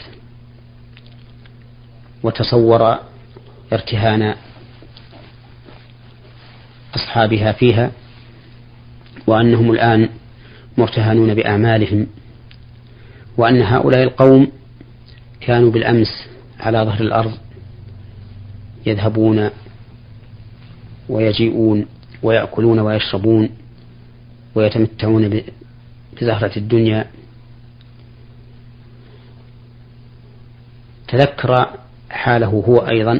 وتصور 2.23 2.97
ارتهان 3.73 4.35
أصحابها 6.95 7.51
فيها 7.51 7.91
وأنهم 9.27 9.71
الآن 9.71 10.09
مرتهنون 10.77 11.33
بأعمالهم 11.33 12.07
وأن 13.37 13.61
هؤلاء 13.61 14.03
القوم 14.03 14.47
كانوا 15.41 15.71
بالأمس 15.71 16.27
على 16.59 16.77
ظهر 16.77 17.01
الأرض 17.01 17.31
يذهبون 18.85 19.49
ويجيئون 21.09 21.85
ويأكلون 22.23 22.79
ويشربون 22.79 23.49
ويتمتعون 24.55 25.41
بزهرة 26.21 26.57
الدنيا. 26.57 27.07
تذكر 31.07 31.69
حاله 32.09 32.47
هو 32.47 32.77
أيضا 32.77 33.19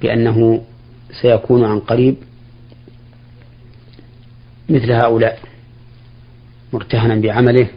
بأنه 0.00 0.64
سيكون 1.22 1.64
عن 1.64 1.80
قريب 1.80 2.16
مثل 4.68 4.92
هؤلاء 4.92 5.38
مرتهنا 6.72 7.14
بعمله 7.14 7.68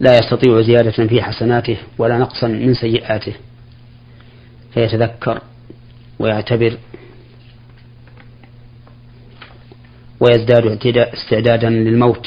لا 0.00 0.16
يستطيع 0.16 0.62
زيادة 0.62 1.06
في 1.06 1.22
حسناته 1.22 1.76
ولا 1.98 2.18
نقصا 2.18 2.46
من 2.48 2.74
سيئاته. 2.74 3.34
فيتذكر 4.74 5.42
ويعتبر 6.18 6.78
ويزداد 10.20 10.66
استعدادا 10.96 11.70
للموت. 11.70 12.26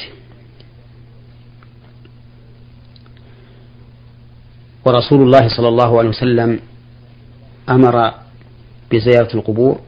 ورسول 4.86 5.22
الله 5.22 5.58
صلى 5.58 5.68
الله 5.68 6.00
عليه 6.00 6.10
وسلم 6.10 6.60
أمر 7.70 8.14
بزيارة 8.92 9.36
القبور 9.36 9.80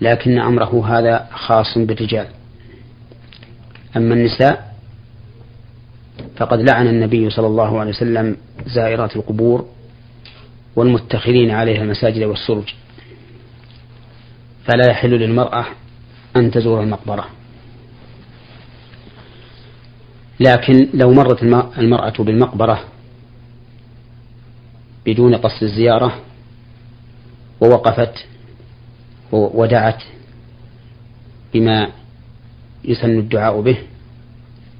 لكن 0.00 0.38
أمره 0.38 0.98
هذا 0.98 1.28
خاص 1.32 1.78
بالرجال. 1.78 2.26
أما 3.96 4.14
النساء 4.14 4.74
فقد 6.36 6.58
لعن 6.70 6.86
النبي 6.88 7.30
صلى 7.30 7.46
الله 7.46 7.80
عليه 7.80 7.90
وسلم 7.90 8.36
زائرات 8.66 9.16
القبور 9.16 9.68
والمتخذين 10.76 11.50
عليها 11.50 11.82
المساجد 11.82 12.22
والسرج. 12.22 12.74
فلا 14.64 14.90
يحل 14.90 15.10
للمرأة 15.10 15.66
أن 16.36 16.50
تزور 16.50 16.82
المقبرة. 16.82 17.26
لكن 20.40 20.88
لو 20.94 21.12
مرت 21.12 21.42
المرأة 21.78 22.12
بالمقبرة 22.18 22.84
بدون 25.06 25.34
قصد 25.34 25.62
الزيارة 25.62 26.20
ووقفت 27.60 28.26
ودعت 29.32 30.02
بما 31.54 31.88
يسن 32.84 33.18
الدعاء 33.18 33.60
به 33.60 33.78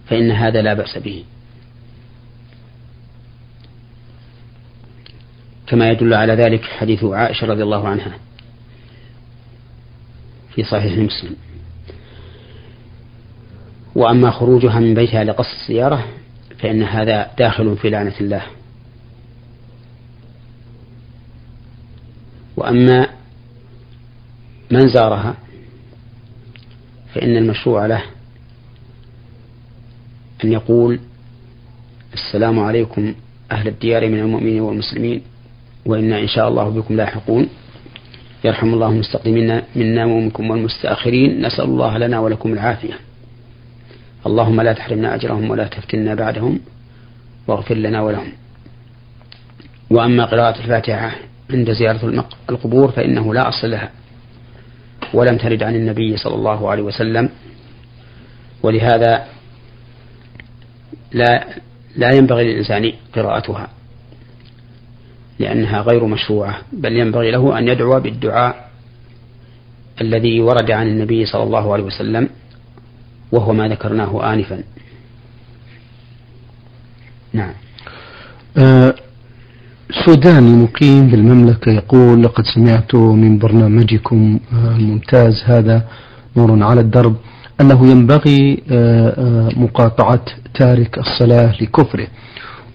فإن 0.07 0.31
هذا 0.31 0.63
لا 0.63 0.75
بأس 0.75 0.99
به. 0.99 1.25
كما 5.67 5.91
يدل 5.91 6.15
على 6.15 6.33
ذلك 6.33 6.65
حديث 6.65 7.05
عائشة 7.05 7.47
رضي 7.47 7.63
الله 7.63 7.89
عنها. 7.89 8.19
في 10.63 10.67
صحيح 10.71 10.99
مسلم. 10.99 11.37
وأما 13.95 14.31
خروجها 14.31 14.81
من 14.81 14.95
بيتها 14.95 15.25
لقصد 15.25 15.51
السيارة 15.61 16.05
فإن 16.59 16.83
هذا 16.83 17.31
داخل 17.39 17.77
في 17.77 17.91
لعنة 17.91 18.15
الله. 18.21 18.43
وأما 22.57 23.07
من 24.71 24.89
زارها 24.89 25.35
فإن 27.15 27.37
المشروع 27.37 27.87
له 27.87 28.03
أن 30.45 30.53
يقول 30.53 31.01
السلام 32.15 32.59
عليكم 32.59 33.15
أهل 33.53 33.69
الديار 33.69 34.09
من 34.09 34.19
المؤمنين 34.19 34.61
والمسلمين 34.61 35.23
وإنا 35.87 36.21
إن 36.21 36.29
شاء 36.29 36.49
الله 36.49 36.69
بكم 36.69 36.97
لاحقون. 36.97 37.49
يرحم 38.45 38.75
الله 38.75 38.89
المستقدمين 38.89 39.63
منا 39.77 40.05
ومنكم 40.05 40.51
والمستأخرين. 40.51 41.47
نسأل 41.47 41.65
الله 41.65 41.99
لنا 41.99 42.21
ولكم 42.21 42.53
العافية. 42.53 42.95
اللهم 44.27 44.61
لا 44.61 44.73
تحرمنا 44.73 45.15
أجرهم 45.15 45.51
ولا 45.51 45.65
تفتنا 45.65 46.15
بعدهم 46.15 46.61
واغفر 47.47 47.75
لنا 47.75 48.01
ولهم. 48.01 48.33
وأما 49.91 50.25
قراءة 50.25 50.59
الفاتحة 50.61 51.13
عند 51.51 51.73
زيارة 51.73 52.25
القبور 52.51 52.91
فإنه 52.91 53.35
لا 53.35 53.49
أصل 53.49 53.71
لها. 53.71 53.91
ولم 55.15 55.37
ترد 55.37 55.63
عن 55.63 55.75
النبي 55.75 56.17
صلى 56.17 56.35
الله 56.35 56.71
عليه 56.71 56.83
وسلم. 56.83 57.29
ولهذا 58.63 59.27
لا 61.13 61.45
لا 61.97 62.11
ينبغي 62.11 62.45
للإنسان 62.45 62.93
قراءتها. 63.15 63.69
لأنها 65.41 65.81
غير 65.81 66.05
مشروعة 66.07 66.57
بل 66.73 66.97
ينبغي 66.97 67.31
له 67.31 67.59
أن 67.59 67.69
يدعو 67.69 68.01
بالدعاء 68.01 68.71
الذي 70.01 70.41
ورد 70.41 70.71
عن 70.71 70.87
النبي 70.87 71.27
صلى 71.27 71.43
الله 71.43 71.73
عليه 71.73 71.85
وسلم 71.85 72.29
وهو 73.33 73.53
ما 73.53 73.69
ذكرناه 73.69 74.33
آنفا. 74.35 74.63
نعم. 77.33 77.53
آه 78.57 78.95
سوداني 80.05 80.51
مقيم 80.63 81.07
بالمملكة 81.11 81.73
يقول 81.73 82.23
لقد 82.23 82.45
سمعت 82.55 82.95
من 82.95 83.39
برنامجكم 83.39 84.41
آه 84.53 84.77
الممتاز 84.77 85.43
هذا 85.47 85.85
نور 86.37 86.63
على 86.63 86.81
الدرب 86.81 87.17
أنه 87.61 87.87
ينبغي 87.91 88.63
آه 88.71 89.09
آه 89.09 89.49
مقاطعة 89.57 90.25
تارك 90.55 90.99
الصلاة 90.99 91.55
لكفره. 91.63 92.07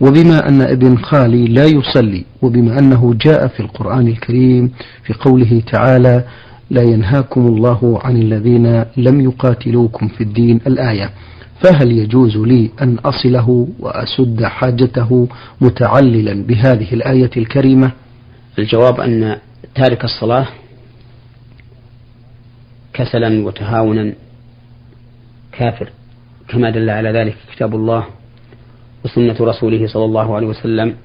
وبما 0.01 0.47
أن 0.49 0.61
ابن 0.61 0.97
خالي 0.97 1.45
لا 1.45 1.65
يصلي 1.65 2.25
وبما 2.41 2.79
أنه 2.79 3.13
جاء 3.21 3.47
في 3.47 3.59
القرآن 3.59 4.07
الكريم 4.07 4.71
في 5.03 5.13
قوله 5.13 5.61
تعالى 5.71 6.23
لا 6.69 6.81
ينهاكم 6.81 7.47
الله 7.47 7.99
عن 8.03 8.17
الذين 8.17 8.85
لم 8.97 9.21
يقاتلوكم 9.21 10.07
في 10.07 10.21
الدين 10.21 10.59
الآية. 10.67 11.09
فهل 11.63 11.91
يجوز 11.91 12.37
لي 12.37 12.71
أن 12.81 12.97
أصله 12.97 13.67
وأسد 13.79 14.43
حاجته 14.43 15.27
متعللا 15.61 16.43
بهذه 16.43 16.93
الآية 16.93 17.29
الكريمة؟ 17.37 17.91
الجواب 18.59 18.99
أن 18.99 19.37
تارك 19.75 20.03
الصلاة 20.03 20.47
كسلا 22.93 23.45
وتهاونا 23.45 24.13
كافر 25.51 25.89
كما 26.47 26.69
دل 26.69 26.89
على 26.89 27.09
ذلك 27.11 27.35
كتاب 27.55 27.75
الله. 27.75 28.05
وسنة 29.05 29.35
رسوله 29.39 29.87
صلى 29.87 30.05
الله 30.05 30.35
عليه 30.35 30.47
وسلم 30.47 30.95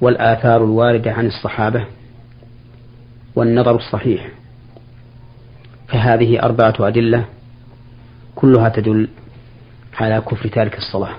والآثار 0.00 0.64
الواردة 0.64 1.12
عن 1.12 1.26
الصحابة 1.26 1.86
والنظر 3.36 3.76
الصحيح. 3.76 4.28
فهذه 5.88 6.42
أربعة 6.42 6.74
أدلة 6.80 7.24
كلها 8.34 8.68
تدل 8.68 9.08
على 9.96 10.20
كفر 10.20 10.48
تارك 10.48 10.78
الصلاة. 10.78 11.14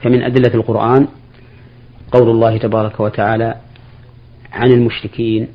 فمن 0.00 0.22
أدلة 0.22 0.54
القرآن 0.54 1.08
قول 2.12 2.30
الله 2.30 2.58
تبارك 2.58 3.00
وتعالى 3.00 3.54
عن 4.52 4.70
المشركين 4.70 5.48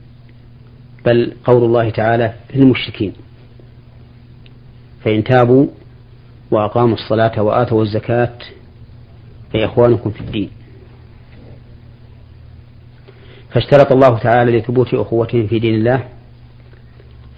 بل 1.05 1.33
قول 1.43 1.63
الله 1.63 1.89
تعالى 1.89 2.33
للمشركين. 2.55 3.13
فإن 5.03 5.23
تابوا 5.23 5.67
وأقاموا 6.51 6.95
الصلاة 6.95 7.41
وآتوا 7.41 7.83
الزكاة. 7.83 8.37
فإخوانكم 9.53 10.11
في 10.11 10.21
الدين. 10.21 10.49
فاشترط 13.49 13.91
الله 13.91 14.19
تعالى 14.19 14.57
لثبوت 14.57 14.93
أخوتهم 14.93 15.47
في 15.47 15.59
دين 15.59 15.73
الله 15.73 16.03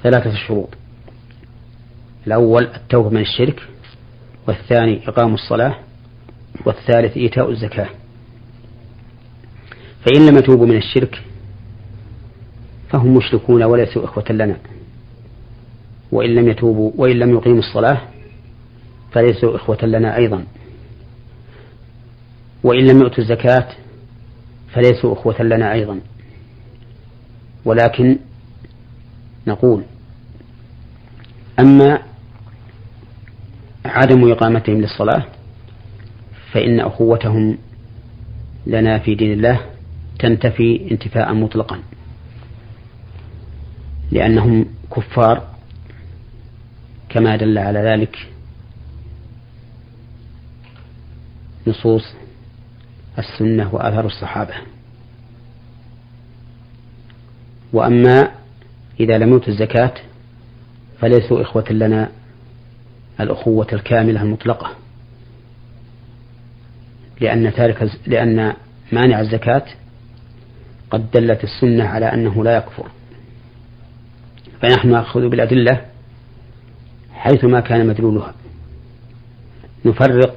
ثلاثة 0.04 0.36
شروط. 0.36 0.70
الأول 2.28 2.64
التوبة 2.64 3.10
من 3.10 3.22
الشرك 3.22 3.62
والثاني 4.48 5.08
إقام 5.08 5.34
الصلاة 5.34 5.76
والثالث 6.66 7.18
إيتاء 7.18 7.50
الزكاة. 7.50 7.90
فإن 10.06 10.26
لم 10.26 10.38
يتوبوا 10.38 10.66
من 10.66 10.78
الشرك 10.78 11.22
فهم 12.90 13.18
مشركون 13.18 13.64
وليسوا 13.64 14.06
إخوة 14.06 14.26
لنا. 14.30 14.58
وإن 16.12 16.36
لم 16.36 16.50
يتوبوا 16.50 16.92
وإن 16.96 17.20
لم 17.20 17.30
يقيموا 17.34 17.60
الصلاة 17.60 18.02
فليسوا 19.12 19.56
إخوة 19.56 19.78
لنا 19.84 20.18
أيضا. 20.18 20.44
وإن 22.64 22.88
لم 22.88 23.02
يؤتوا 23.02 23.24
الزكاة 23.24 23.68
فليسوا 24.74 25.14
أخوة 25.14 25.42
لنا 25.42 25.74
أيضا. 25.74 26.00
ولكن 27.66 28.18
نقول 29.48 29.84
أما 31.60 32.02
عدم 33.86 34.32
إقامتهم 34.32 34.82
للصلاة 34.82 35.26
فإن 36.52 36.80
أخوتهم 36.80 37.58
لنا 38.68 39.00
في 39.00 39.16
دين 39.16 39.32
الله 39.34 39.62
تنتفي 40.20 40.92
انتفاء 40.92 41.34
مطلقا 41.34 41.80
لأنهم 44.12 44.66
كفار 44.96 45.48
كما 47.10 47.36
دل 47.36 47.58
على 47.58 47.80
ذلك. 47.80 48.28
نصوص 51.68 52.14
السنة 53.20 53.76
وآثار 53.76 54.06
الصحابة. 54.06 54.54
وأما 57.74 58.32
إذا 59.00 59.18
لم 59.18 59.30
يؤتوا 59.30 59.54
الزكاة 59.54 59.94
فليسوا 61.00 61.42
إخوة 61.42 61.72
لنا 61.72 62.12
الأخوة 63.20 63.68
الكاملة 63.74 64.22
المطلقة. 64.22 64.72
لأن 67.22 67.54
تارك 67.54 67.92
لأن 68.08 68.54
مانع 68.92 69.20
الزكاة 69.20 69.66
قد 70.92 71.12
دلت 71.12 71.44
السنة 71.44 71.84
على 71.84 72.14
أنه 72.14 72.44
لا 72.44 72.58
يكفر. 72.58 72.88
فنحن 74.62 74.92
نأخذ 74.92 75.30
بالأدلة 75.30 75.86
حيثما 77.14 77.60
كان 77.60 77.88
مدلولها. 77.88 78.34
نفرق 79.86 80.36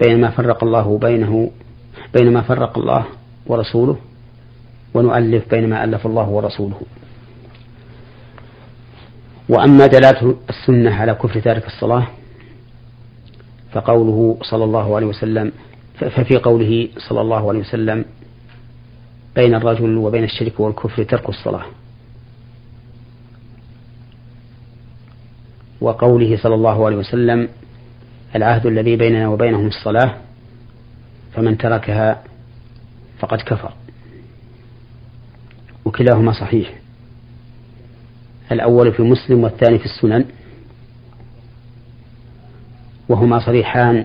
بين 0.00 0.20
ما 0.20 0.30
فرق 0.30 0.64
الله 0.64 0.98
بينه 0.98 1.50
بين 2.14 2.32
ما 2.32 2.42
فرق 2.42 2.78
الله 2.78 3.04
ورسوله 3.46 3.96
ونؤلف 4.94 5.50
بين 5.50 5.68
ما 5.68 5.84
ألف 5.84 6.06
الله 6.06 6.28
ورسوله. 6.28 6.80
وأما 9.48 9.86
دلالة 9.86 10.36
السنة 10.50 10.94
على 10.94 11.14
كفر 11.14 11.40
تارك 11.40 11.66
الصلاة 11.66 12.06
فقوله 13.72 14.38
صلى 14.42 14.64
الله 14.64 14.96
عليه 14.96 15.06
وسلم 15.06 15.52
ففي 15.98 16.36
قوله 16.36 16.88
صلى 17.08 17.20
الله 17.20 17.48
عليه 17.48 17.60
وسلم 17.60 18.04
بين 19.36 19.54
الرجل 19.54 19.96
وبين 19.96 20.24
الشرك 20.24 20.60
والكفر 20.60 21.02
ترك 21.02 21.28
الصلاة. 21.28 21.64
وقوله 25.80 26.36
صلى 26.36 26.54
الله 26.54 26.86
عليه 26.86 26.96
وسلم 26.96 27.48
العهد 28.34 28.66
الذي 28.66 28.96
بيننا 28.96 29.28
وبينهم 29.28 29.66
الصلاة 29.66 30.14
فمن 31.34 31.58
تركها 31.58 32.22
فقد 33.18 33.38
كفر. 33.38 33.72
وكلاهما 35.84 36.32
صحيح. 36.32 36.74
الأول 38.52 38.92
في 38.92 39.02
مسلم 39.02 39.44
والثاني 39.44 39.78
في 39.78 39.84
السنن. 39.84 40.24
وهما 43.08 43.38
صريحان 43.38 44.04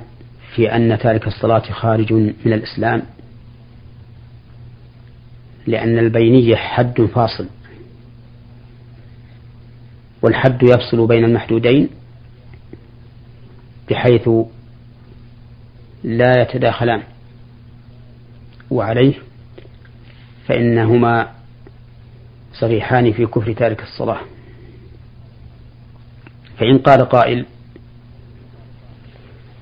في 0.56 0.76
أن 0.76 0.98
تارك 1.00 1.28
الصلاة 1.28 1.72
خارج 1.72 2.14
من 2.14 2.54
الإسلام. 2.54 3.02
لأن 5.68 6.00
البينية 6.00 6.56
حد 6.56 7.02
فاصل. 7.02 7.48
والحد 10.22 10.64
يفصل 10.64 11.08
بين 11.08 11.24
المحدودين. 11.24 11.90
بحيث 13.92 14.30
لا 16.04 16.42
يتداخلان. 16.42 17.02
وعليه 18.72 19.14
فإنهما 20.48 21.32
صريحان 22.54 23.14
في 23.14 23.26
كفر 23.26 23.54
تارك 23.54 23.84
الصلاة. 23.84 24.20
فإن 26.58 26.78
قال 26.78 27.10
قائل 27.10 27.46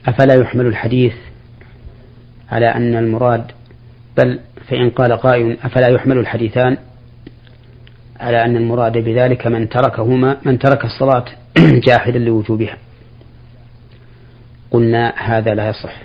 أفلا 0.05 0.33
يحمل 0.33 0.65
الحديث 0.65 1.13
على 2.51 2.67
أن 2.67 2.95
المراد؟ 2.95 3.51
بل 4.17 4.39
فإن 4.67 4.89
قال 4.89 5.13
قائل 5.13 5.57
أفلا 5.63 5.87
يحمل 5.87 6.17
الحديثان 6.17 6.77
على 8.19 8.45
أن 8.45 8.55
المراد 8.55 8.97
بذلك 8.97 9.47
من 9.47 9.69
تركهما 9.69 10.37
من 10.45 10.59
ترك 10.59 10.85
الصلاة 10.85 11.25
جاحدا 11.87 12.19
لوجوبها. 12.19 12.77
قلنا 14.71 15.13
هذا 15.17 15.53
لا 15.53 15.69
يصح. 15.69 16.01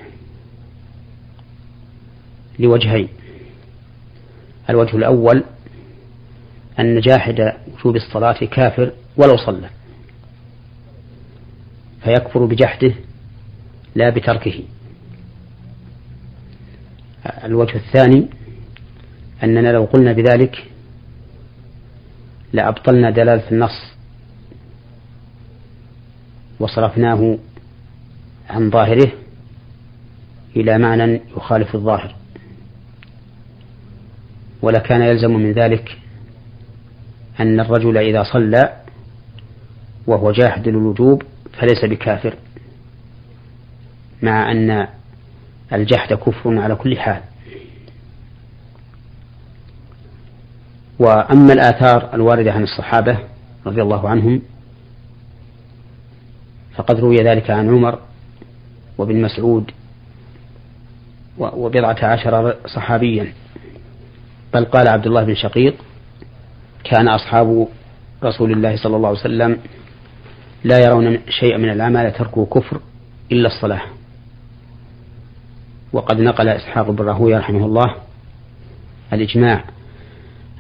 لوجهين. 2.59 3.09
الوجه 4.70 4.96
الأول 4.96 5.44
أن 6.79 7.00
جاحد 7.00 7.53
وجوب 7.74 7.96
الصلاة 7.96 8.33
كافر 8.33 8.92
ولو 9.16 9.37
صلى. 9.37 9.70
فيكفر 12.05 12.44
بجحده 12.44 12.94
لا 13.94 14.11
بتركه. 14.11 14.62
الوجه 17.44 17.77
الثاني 17.77 18.27
أننا 19.42 19.72
لو 19.72 19.85
قلنا 19.85 20.12
بذلك 20.12 20.64
لأبطلنا 22.53 23.11
دلالة 23.11 23.50
النص. 23.50 23.94
وصرفناه 26.61 27.38
عن 28.50 28.70
ظاهره 28.70 29.12
إلى 30.57 30.78
معنى 30.78 31.20
يخالف 31.37 31.74
الظاهر. 31.74 32.14
ولكان 34.62 35.02
يلزم 35.02 35.30
من 35.30 35.52
ذلك 35.52 35.98
أن 37.40 37.61
الرجل 37.61 37.98
إذا 37.98 38.22
صلى 38.22 38.76
وهو 40.07 40.33
جاحد 40.33 40.68
للوجوب 40.68 41.22
فليس 41.61 41.85
بكافر 41.85 42.35
مع 44.22 44.52
أن 44.52 44.88
الجحد 45.72 46.14
كفر 46.14 46.59
على 46.59 46.74
كل 46.74 46.98
حال. 46.98 47.20
وأما 50.98 51.52
الآثار 51.52 52.14
الواردة 52.14 52.52
عن 52.52 52.62
الصحابة 52.62 53.18
رضي 53.66 53.83
الله 53.83 54.09
عنهم 54.09 54.42
فقد 56.74 57.00
روي 57.00 57.16
ذلك 57.16 57.50
عن 57.50 57.68
عمر 57.68 57.98
وابن 58.98 59.22
مسعود 59.22 59.70
وبضعة 61.38 62.04
عشر 62.04 62.57
صحابيا. 62.66 63.33
بل 64.54 64.64
قال 64.64 64.88
عبد 64.88 65.07
الله 65.07 65.24
بن 65.24 65.35
شقيق 65.35 65.74
كان 66.85 67.09
أصحاب 67.09 67.68
رسول 68.24 68.52
الله 68.52 68.76
صلى 68.76 68.96
الله 68.96 69.09
عليه 69.09 69.20
وسلم 69.20 69.59
لا 70.64 70.78
يرون 70.78 71.18
شيئا 71.28 71.59
من 71.59 71.70
الأعمال 71.70 72.12
تركه 72.12 72.46
كفر 72.46 72.80
إلا 73.33 73.46
الصلاة. 73.48 73.83
وقد 75.92 76.20
نقل 76.20 76.48
إسحاق 76.48 76.90
بن 76.90 77.04
راهوية 77.04 77.38
رحمه 77.38 77.66
الله 77.66 77.94
الإجماع 79.12 79.64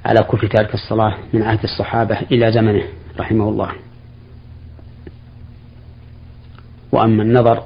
على 0.04 0.20
كفر 0.20 0.46
تارك 0.46 0.74
الصلاة 0.74 1.14
من 1.32 1.42
عهد 1.42 1.62
الصحابة 1.64 2.18
إلى 2.32 2.52
زمنه 2.52 2.84
رحمه 3.18 3.48
الله. 3.48 3.72
وأما 6.92 7.22
النظر 7.22 7.62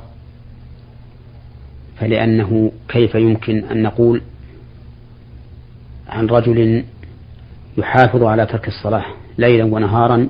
فلأنه 2.00 2.72
كيف 2.88 3.14
يمكن 3.14 3.64
أن 3.64 3.82
نقول 3.82 4.22
عن 6.08 6.26
رجل 6.26 6.84
يحافظ 7.78 8.22
على 8.22 8.46
ترك 8.46 8.68
الصلاة 8.68 9.04
ليلا 9.38 9.64
ونهارا 9.64 10.28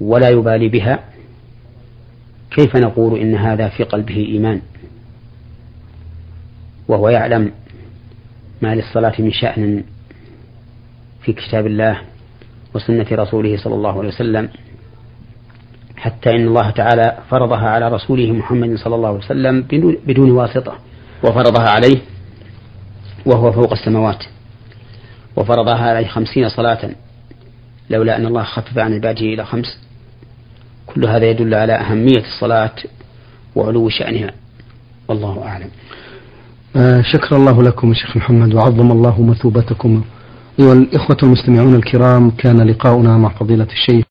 ولا 0.00 0.28
يبالي 0.28 0.68
بها؟ 0.68 1.04
كيف 2.50 2.76
نقول 2.76 3.18
إن 3.18 3.34
هذا 3.34 3.68
في 3.68 3.84
قلبه 3.84 4.16
إيمان؟ 4.16 4.60
وهو 6.88 7.08
يعلم 7.08 7.52
ما 8.62 8.74
للصلاة 8.74 9.14
من 9.18 9.32
شأن 9.32 9.84
في 11.22 11.32
كتاب 11.32 11.66
الله 11.66 12.00
وسنة 12.74 13.06
رسوله 13.12 13.56
صلى 13.56 13.74
الله 13.74 13.98
عليه 13.98 14.08
وسلم. 14.08 14.48
حتى 16.00 16.30
إن 16.30 16.48
الله 16.48 16.70
تعالى 16.70 17.18
فرضها 17.30 17.68
على 17.68 17.88
رسوله 17.88 18.32
محمد 18.32 18.76
صلى 18.76 18.94
الله 18.94 19.08
عليه 19.08 19.18
وسلم 19.18 19.62
بدون 20.06 20.30
واسطة. 20.30 20.72
وفرضها 21.24 21.68
عليه 21.68 21.98
وهو 23.26 23.52
فوق 23.52 23.72
السماوات. 23.72 24.24
وفرضها 25.36 25.90
عليه 25.90 26.06
خمسين 26.06 26.48
صلاة. 26.48 26.90
لولا 27.90 28.16
أن 28.16 28.26
الله 28.26 28.42
خفف 28.42 28.78
عن 28.78 28.94
عباده 28.94 29.20
إلى 29.20 29.44
خمس. 29.44 29.78
كل 30.86 31.06
هذا 31.06 31.30
يدل 31.30 31.54
على 31.54 31.72
أهمية 31.72 32.24
الصلاة 32.34 32.76
وعلو 33.56 33.88
شأنها. 33.88 34.32
والله 35.08 35.42
أعلم. 35.44 35.70
آه 36.76 37.02
شكر 37.02 37.36
الله 37.36 37.62
لكم 37.62 37.94
شيخ 37.94 38.16
محمد 38.16 38.54
وعظم 38.54 38.92
الله 38.92 39.22
مثوبتكم. 39.22 40.04
أيها 40.60 40.72
الإخوة 40.72 41.16
المستمعون 41.22 41.74
الكرام 41.74 42.30
كان 42.30 42.60
لقاؤنا 42.70 43.18
مع 43.18 43.28
فضيلة 43.28 43.68
الشيخ 43.72 44.09